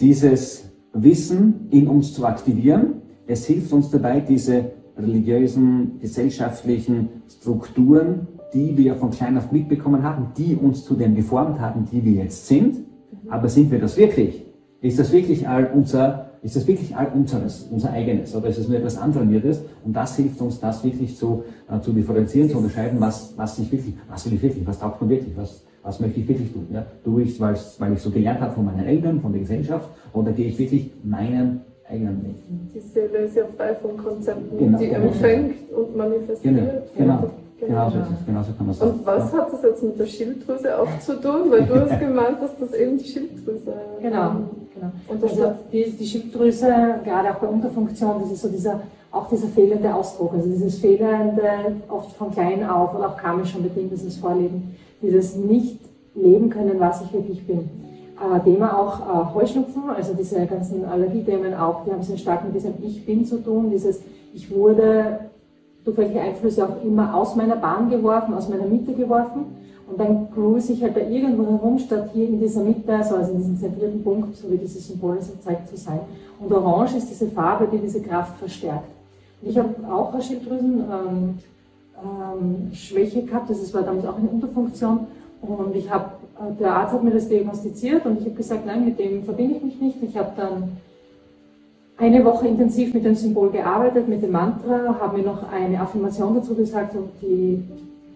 dieses 0.00 0.70
Wissen 0.92 1.66
in 1.70 1.88
uns 1.88 2.14
zu 2.14 2.24
aktivieren. 2.24 3.02
Es 3.26 3.44
hilft 3.46 3.72
uns 3.72 3.90
dabei, 3.90 4.20
diese 4.20 4.70
religiösen, 4.96 5.98
gesellschaftlichen 6.00 7.08
Strukturen, 7.28 8.28
die 8.54 8.76
wir 8.76 8.94
von 8.94 9.10
klein 9.10 9.36
auf 9.36 9.50
mitbekommen 9.50 10.02
haben, 10.04 10.28
die 10.36 10.54
uns 10.54 10.84
zu 10.84 10.94
dem 10.94 11.16
geformt 11.16 11.60
haben, 11.60 11.86
die 11.90 12.04
wir 12.04 12.24
jetzt 12.24 12.46
sind. 12.46 12.84
Aber 13.28 13.48
sind 13.48 13.70
wir 13.72 13.80
das 13.80 13.96
wirklich? 13.96 14.44
Ist 14.80 14.98
das 14.98 15.12
wirklich 15.12 15.48
all 15.48 15.70
unser 15.74 16.25
ist 16.46 16.54
das 16.54 16.66
wirklich 16.68 16.94
all 16.96 17.08
unseres, 17.12 17.66
unser 17.72 17.90
eigenes 17.92 18.34
oder 18.34 18.46
ist 18.46 18.58
es 18.58 18.68
nur 18.68 18.78
etwas 18.78 18.96
antrainiertes? 18.96 19.62
Und 19.84 19.94
das 19.96 20.14
hilft 20.14 20.40
uns, 20.40 20.60
das 20.60 20.84
wirklich 20.84 21.16
zu, 21.16 21.42
äh, 21.68 21.80
zu 21.80 21.92
differenzieren, 21.92 22.48
zu 22.48 22.58
unterscheiden, 22.58 23.00
was, 23.00 23.34
was 23.36 23.58
ich 23.58 23.70
wirklich, 23.72 23.94
was 24.08 24.24
will 24.26 24.34
ich 24.34 24.42
wirklich, 24.42 24.64
was 24.64 24.78
taugt 24.78 25.02
mir 25.02 25.08
wirklich, 25.08 25.36
was, 25.36 25.64
was 25.82 25.98
möchte 25.98 26.20
ich 26.20 26.28
wirklich 26.28 26.52
tun? 26.52 26.68
Ja? 26.72 26.86
Tue 27.02 27.22
ich 27.22 27.40
es, 27.40 27.80
weil 27.80 27.92
ich 27.92 28.00
so 28.00 28.10
gelernt 28.10 28.40
habe 28.40 28.54
von 28.54 28.64
meinen 28.64 28.86
Eltern, 28.86 29.20
von 29.20 29.32
der 29.32 29.40
Gesellschaft, 29.40 29.88
oder 30.12 30.30
gehe 30.30 30.46
ich 30.46 30.58
wirklich 30.58 30.92
meinen 31.02 31.62
eigenen 31.90 32.24
Weg? 32.24 32.36
Die 32.72 32.78
Seele 32.78 33.18
ist 33.18 33.34
ja 33.34 33.44
frei 33.56 33.74
von 33.74 33.96
Konzepten, 33.96 34.56
genau, 34.56 34.78
die 34.78 34.86
genau. 34.86 35.06
empfängt 35.06 35.72
und 35.72 35.96
manifestiert. 35.96 36.42
Genau, 36.96 37.18
genau. 37.18 37.30
Genau, 37.58 37.90
so 37.90 37.98
ist 37.98 38.04
es, 38.20 38.26
genau 38.26 38.42
so 38.42 38.52
kann 38.52 38.66
man 38.66 38.74
sagen. 38.74 38.90
Und 38.90 39.06
was 39.06 39.32
hat 39.32 39.52
das 39.52 39.62
jetzt 39.62 39.82
mit 39.82 39.98
der 39.98 40.06
Schilddrüse 40.06 40.78
auch 40.78 40.98
zu 41.00 41.18
tun? 41.20 41.50
Weil 41.50 41.64
du 41.64 41.74
hast 41.74 41.98
gemeint, 42.00 42.40
dass 42.40 42.56
das 42.58 42.72
eben 42.74 42.98
die 42.98 43.04
Schilddrüse 43.04 43.72
Genau, 44.00 44.32
genau. 44.76 44.92
Und 45.08 45.22
also 45.22 45.52
die, 45.72 45.90
die 45.90 46.06
Schilddrüse, 46.06 46.66
gerade 47.04 47.30
auch 47.30 47.40
bei 47.40 47.48
Unterfunktion, 47.48 48.20
das 48.20 48.32
ist 48.32 48.42
so 48.42 48.48
dieser, 48.48 48.80
auch 49.10 49.28
dieser 49.28 49.48
fehlende 49.48 49.92
Ausdruck, 49.94 50.34
also 50.34 50.48
dieses 50.48 50.78
fehlende, 50.78 51.76
oft 51.88 52.14
von 52.16 52.30
klein 52.30 52.64
auf 52.68 52.94
und 52.94 53.04
auch 53.04 53.16
karmisch 53.16 53.50
schon 53.50 53.62
bedingt, 53.62 53.90
dieses 53.90 54.16
Vorleben, 54.16 54.76
dieses 55.02 55.36
nicht 55.36 55.80
leben 56.14 56.50
können, 56.50 56.78
was 56.78 57.02
ich 57.02 57.12
wirklich 57.12 57.46
bin. 57.46 57.68
Äh, 58.16 58.40
Thema 58.44 58.78
auch 58.78 59.00
äh, 59.00 59.34
Heuschnupfen, 59.34 59.90
also 59.90 60.14
diese 60.14 60.46
ganzen 60.46 60.84
Allergiethemen 60.84 61.54
auch, 61.54 61.84
die 61.84 61.92
haben 61.92 62.02
sehr 62.02 62.16
stark 62.16 62.44
mit 62.44 62.54
diesem 62.54 62.74
Ich 62.82 63.04
Bin 63.04 63.24
zu 63.24 63.38
tun, 63.42 63.70
dieses 63.70 64.00
Ich 64.32 64.50
wurde 64.50 65.18
durch 65.84 65.96
welche 65.98 66.20
Einflüsse 66.20 66.66
auch 66.66 66.82
immer 66.84 67.14
aus 67.14 67.36
meiner 67.36 67.56
Bahn 67.56 67.90
geworfen, 67.90 68.34
aus 68.34 68.48
meiner 68.48 68.66
Mitte 68.66 68.92
geworfen. 68.92 69.44
Und 69.88 70.00
dann 70.00 70.30
cruise 70.32 70.72
ich 70.72 70.82
halt 70.82 70.96
da 70.96 71.00
irgendwo 71.00 71.46
herum, 71.46 71.78
statt 71.78 72.10
hier 72.12 72.28
in 72.28 72.40
dieser 72.40 72.62
Mitte, 72.62 72.92
also 72.92 73.16
in 73.16 73.38
diesem 73.38 73.56
zentrierten 73.56 74.02
Punkt, 74.02 74.36
so 74.36 74.50
wie 74.50 74.58
dieses 74.58 74.88
Symbol 74.88 75.18
so 75.20 75.32
zeigt, 75.40 75.68
zu 75.68 75.76
sein. 75.76 76.00
Und 76.40 76.52
Orange 76.52 76.96
ist 76.96 77.08
diese 77.08 77.28
Farbe, 77.28 77.68
die 77.70 77.78
diese 77.78 78.00
Kraft 78.00 78.36
verstärkt. 78.38 78.88
Und 79.40 79.50
ich 79.50 79.58
habe 79.58 79.74
auch 79.88 80.12
eine 80.12 80.22
Schilddrüsenschwäche 80.22 83.18
ähm, 83.18 83.22
ähm, 83.22 83.26
gehabt, 83.26 83.48
das 83.48 83.72
war 83.72 83.82
damals 83.82 84.06
auch 84.06 84.18
eine 84.18 84.28
Unterfunktion. 84.28 85.06
Und 85.40 85.76
ich 85.76 85.88
habe, 85.88 86.10
äh, 86.40 86.52
der 86.58 86.74
Arzt 86.74 86.94
hat 86.94 87.04
mir 87.04 87.12
das 87.12 87.28
diagnostiziert 87.28 88.04
und 88.06 88.18
ich 88.18 88.24
habe 88.24 88.36
gesagt, 88.36 88.66
nein, 88.66 88.84
mit 88.84 88.98
dem 88.98 89.22
verbinde 89.22 89.56
ich 89.56 89.62
mich 89.62 89.80
nicht. 89.80 90.02
Ich 90.02 90.16
habe 90.16 90.32
dann 90.36 90.78
eine 91.98 92.24
Woche 92.24 92.48
intensiv 92.48 92.92
mit 92.92 93.04
dem 93.04 93.14
Symbol 93.14 93.50
gearbeitet, 93.50 94.08
mit 94.08 94.22
dem 94.22 94.32
Mantra, 94.32 94.96
habe 95.00 95.18
mir 95.18 95.24
noch 95.24 95.50
eine 95.50 95.80
Affirmation 95.80 96.34
dazu 96.34 96.54
gesagt 96.54 96.94
und 96.94 97.08
die, 97.22 97.62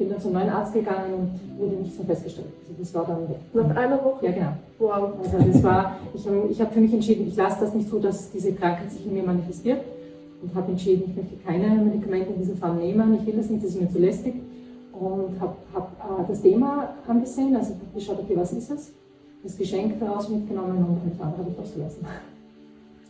bin 0.00 0.08
dann 0.08 0.18
zum 0.18 0.32
neuen 0.32 0.48
Arzt 0.48 0.72
gegangen 0.72 1.12
und 1.12 1.60
wurde 1.60 1.76
nichts 1.76 1.98
mehr 1.98 2.06
festgestellt. 2.06 2.48
Also 2.62 2.74
das 2.78 2.94
war 2.94 3.04
dann 3.04 3.28
weg. 3.28 3.36
Nach 3.52 3.76
einer 3.76 4.02
Woche? 4.02 4.24
Ja, 4.24 4.32
genau. 4.32 4.52
Wow. 4.78 5.12
Also 5.22 5.46
das 5.52 5.62
war, 5.62 5.96
ich, 6.14 6.26
ich 6.50 6.60
habe 6.60 6.72
für 6.72 6.80
mich 6.80 6.94
entschieden, 6.94 7.28
ich 7.28 7.36
lasse 7.36 7.60
das 7.60 7.74
nicht 7.74 7.88
so, 7.88 7.98
dass 7.98 8.30
diese 8.32 8.52
Krankheit 8.54 8.90
sich 8.90 9.04
in 9.04 9.12
mir 9.12 9.22
manifestiert 9.22 9.82
und 10.42 10.54
habe 10.54 10.70
entschieden, 10.70 11.04
ich 11.06 11.14
möchte 11.14 11.36
keine 11.46 11.82
Medikamente 11.84 12.32
in 12.32 12.38
diesem 12.38 12.56
Fall 12.56 12.74
nehmen, 12.76 13.18
ich 13.20 13.26
will 13.26 13.34
das 13.36 13.50
nicht, 13.50 13.62
das 13.62 13.72
ist 13.72 13.80
mir 13.80 13.90
zu 13.90 13.98
lästig 13.98 14.34
und 14.98 15.38
habe 15.38 15.54
hab, 15.74 15.92
äh, 15.92 16.28
das 16.28 16.40
Thema 16.40 16.94
angesehen, 17.06 17.54
also 17.54 17.74
geschaut, 17.94 18.20
okay, 18.20 18.36
was 18.36 18.54
ist 18.54 18.70
es, 18.70 18.92
das 19.42 19.58
Geschenk 19.58 20.00
daraus 20.00 20.30
mitgenommen 20.30 20.78
und 20.78 20.98
alles 21.04 21.20
andere 21.20 21.40
habe 21.42 21.50
ich 21.52 21.58
ausgelassen. 21.58 22.06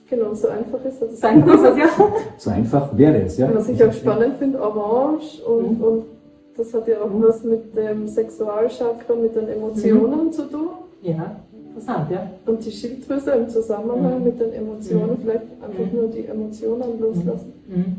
Genau, 0.09 0.35
so 0.35 0.49
einfach 0.49 0.85
ist 0.85 1.01
das. 1.01 1.21
So 1.21 1.27
einfach 1.29 1.55
ist 1.55 1.63
das, 1.63 1.79
ja. 1.79 1.89
So 2.37 2.51
einfach 2.51 2.99
wäre 2.99 3.23
es, 3.23 3.39
ja. 3.39 3.49
Was 3.55 3.69
ich 3.69 3.85
auch 3.85 3.93
spannend 3.93 4.35
finde, 4.41 4.61
Orange 4.61 5.41
und, 5.47 5.79
mhm. 5.79 5.85
und 5.85 6.03
das 6.57 6.75
hat 6.75 6.89
ja 6.89 7.01
auch 7.01 7.11
mhm. 7.11 7.23
was 7.23 7.43
mit 7.45 7.77
dem 7.77 8.09
Sexualchakra, 8.09 9.15
mit 9.15 9.35
den 9.35 9.49
Emotionen 9.49 10.27
mhm. 10.27 10.33
zu 10.33 10.43
tun. 10.51 10.69
Ja, 11.03 11.37
interessant, 11.69 12.11
ja. 12.11 12.31
Und 12.47 12.65
die 12.65 12.71
Schilddrüse 12.71 13.31
im 13.33 13.49
Zusammenhang 13.49 14.19
mhm. 14.19 14.25
mit 14.25 14.41
den 14.41 14.53
Emotionen, 14.53 15.13
mhm. 15.13 15.19
vielleicht 15.23 15.45
einfach 15.63 15.93
nur 15.93 16.09
die 16.09 16.27
Emotionen 16.27 17.01
loslassen. 17.01 17.53
Mhm. 17.67 17.97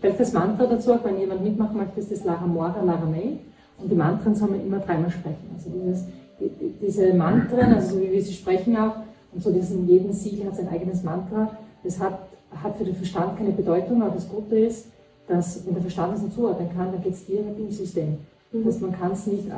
Vielleicht 0.00 0.20
das 0.20 0.32
Mantra 0.32 0.66
dazu, 0.66 0.92
auch 0.92 1.04
wenn 1.04 1.18
jemand 1.18 1.42
mitmachen 1.42 1.76
möchte, 1.76 2.00
ist 2.00 2.10
das 2.10 2.24
Lara 2.24 2.46
Mora, 2.46 2.80
Lara 2.82 3.04
May. 3.04 3.38
Und 3.78 3.90
die 3.90 3.96
Mantren 3.96 4.34
soll 4.34 4.50
man 4.50 4.64
immer 4.64 4.78
dreimal 4.78 5.10
sprechen. 5.10 5.50
Also 5.54 5.70
dieses, 5.70 6.04
die, 6.40 6.50
diese 6.80 7.12
Mantren, 7.12 7.74
also 7.74 7.96
so 7.96 8.02
wie 8.02 8.12
wir 8.12 8.22
sie 8.22 8.32
sprechen 8.32 8.76
auch, 8.76 8.96
und 9.32 9.42
so 9.42 9.50
diesen, 9.50 9.86
jeden 9.88 10.12
Siegel 10.12 10.46
hat 10.46 10.56
sein 10.56 10.68
eigenes 10.68 11.02
Mantra. 11.02 11.50
Das 11.82 11.98
hat, 11.98 12.18
hat 12.62 12.76
für 12.76 12.84
den 12.84 12.94
Verstand 12.94 13.36
keine 13.36 13.50
Bedeutung, 13.50 14.00
aber 14.02 14.14
das 14.14 14.28
Gute 14.28 14.58
ist, 14.58 14.86
dass 15.26 15.66
wenn 15.66 15.74
der 15.74 15.82
Verstand 15.82 16.16
es 16.16 16.22
nicht 16.22 16.34
zuordnen 16.34 16.68
kann, 16.74 16.92
dann 16.92 17.02
geht 17.02 17.14
es 17.14 17.26
direkt 17.26 17.58
im 17.58 17.70
System. 17.70 18.18
Mhm. 18.52 18.64
Das 18.64 18.74
heißt, 18.74 18.82
man 18.82 18.92
kann 18.92 19.12
es 19.12 19.26
nicht, 19.26 19.48
äh, 19.48 19.52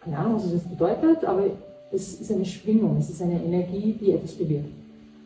keine 0.00 0.18
Ahnung, 0.18 0.36
was 0.36 0.52
das 0.52 0.64
bedeutet, 0.64 1.24
aber 1.24 1.44
es 1.92 2.20
ist 2.20 2.32
eine 2.32 2.44
Schwingung, 2.44 2.96
es 2.98 3.10
ist 3.10 3.22
eine 3.22 3.42
Energie, 3.42 3.96
die 4.00 4.12
etwas 4.12 4.32
bewirkt. 4.32 4.70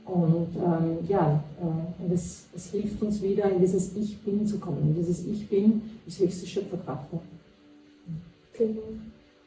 Und 0.05 0.49
ähm, 0.57 0.99
ja, 1.09 1.43
äh, 1.61 2.03
und 2.03 2.13
es, 2.13 2.47
es, 2.55 2.71
hilft 2.71 3.03
uns 3.03 3.21
wieder, 3.23 3.51
in 3.51 3.61
dieses 3.61 3.97
Ich 3.97 4.19
Bin 4.23 4.47
zu 4.47 4.59
kommen. 4.59 4.79
Und 4.83 4.95
dieses 4.95 5.27
Ich 5.27 5.49
Bin 5.49 5.83
ist 6.07 6.21
höchste 6.21 6.47
Schöpferkraft. 6.47 7.07
Genau. 8.57 8.81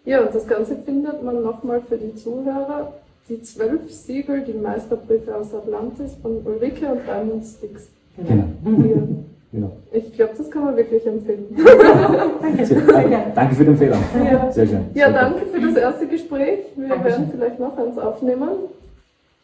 Ja, 0.06 0.26
und 0.26 0.36
das 0.36 0.46
Ganze 0.48 0.76
findet 0.78 1.24
man 1.24 1.42
nochmal 1.44 1.82
für 1.82 1.98
die 1.98 2.14
Zuhörer 2.16 2.94
Die 3.30 3.42
zwölf 3.42 3.92
Siegel, 3.92 4.44
die 4.44 4.54
Meisterbriefe 4.54 5.36
aus 5.36 5.54
Atlantis 5.54 6.16
von 6.22 6.42
Ulrike 6.46 6.92
und 6.92 7.02
Diamond 7.08 7.46
Sticks. 7.46 7.90
Genau. 8.18 8.44
Ja. 8.66 9.08
Genau. 9.52 9.72
Ich 9.92 10.14
glaube, 10.14 10.34
das 10.38 10.50
kann 10.52 10.66
man 10.66 10.76
wirklich 10.78 11.06
empfehlen. 11.06 11.46
Danke, 12.42 12.66
Sehr, 12.66 12.80
sehr 12.82 12.94
danke, 12.94 13.18
danke 13.36 13.56
für 13.56 13.66
den 13.66 13.78
Fehler. 13.78 13.98
Ja. 14.32 14.52
Sehr 14.52 14.68
schön. 14.68 14.86
Ja, 14.94 15.08
Super. 15.08 15.20
danke 15.20 15.46
für 15.48 15.62
das 15.62 15.76
erste 15.76 16.08
Gespräch. 16.08 16.60
Wir 16.76 16.90
Dankeschön. 16.90 17.20
werden 17.22 17.32
vielleicht 17.34 17.60
noch 17.60 17.78
eins 17.78 17.98
aufnehmen. 17.98 18.50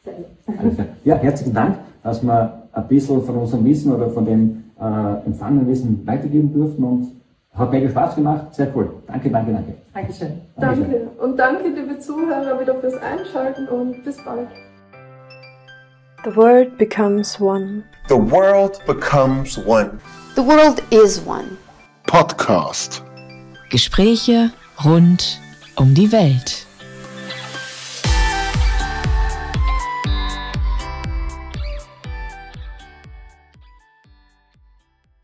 Sehr. 0.05 0.85
Ja, 1.03 1.15
herzlichen 1.17 1.53
Dank, 1.53 1.77
dass 2.03 2.21
wir 2.23 2.63
ein 2.73 2.87
bisschen 2.87 3.21
von 3.23 3.35
unserem 3.37 3.65
Wissen 3.65 3.93
oder 3.93 4.09
von 4.09 4.25
dem 4.25 4.63
äh, 4.79 5.25
empfangenen 5.25 5.67
Wissen 5.67 6.05
weitergeben 6.05 6.53
durften 6.53 6.83
und 6.83 7.11
hat 7.53 7.71
mega 7.71 7.89
Spaß 7.89 8.15
gemacht. 8.15 8.53
Sehr 8.53 8.67
cool. 8.75 8.89
Danke, 9.07 9.29
danke, 9.29 9.51
danke. 9.53 9.73
Dankeschön. 9.93 10.41
Dankeschön. 10.57 10.91
Danke. 10.91 11.07
Und 11.23 11.39
danke, 11.39 11.69
liebe 11.69 11.97
Zuhörer, 11.99 12.59
wieder 12.59 12.75
fürs 12.75 12.95
Einschalten 12.97 13.67
und 13.69 14.03
bis 14.03 14.17
bald. 14.23 14.49
The 16.25 16.31
world 16.31 16.79
becomes 16.79 17.39
one. 17.39 17.83
The 18.07 18.17
world 18.17 18.81
becomes 18.87 19.59
one. 19.59 20.01
The 20.33 20.41
world 20.41 20.81
is 20.89 21.19
one. 21.19 21.55
Podcast. 22.07 23.01
Gespräche 23.69 24.51
rund 24.83 25.37
um 25.77 25.93
die 25.93 26.11
Welt. 26.11 26.65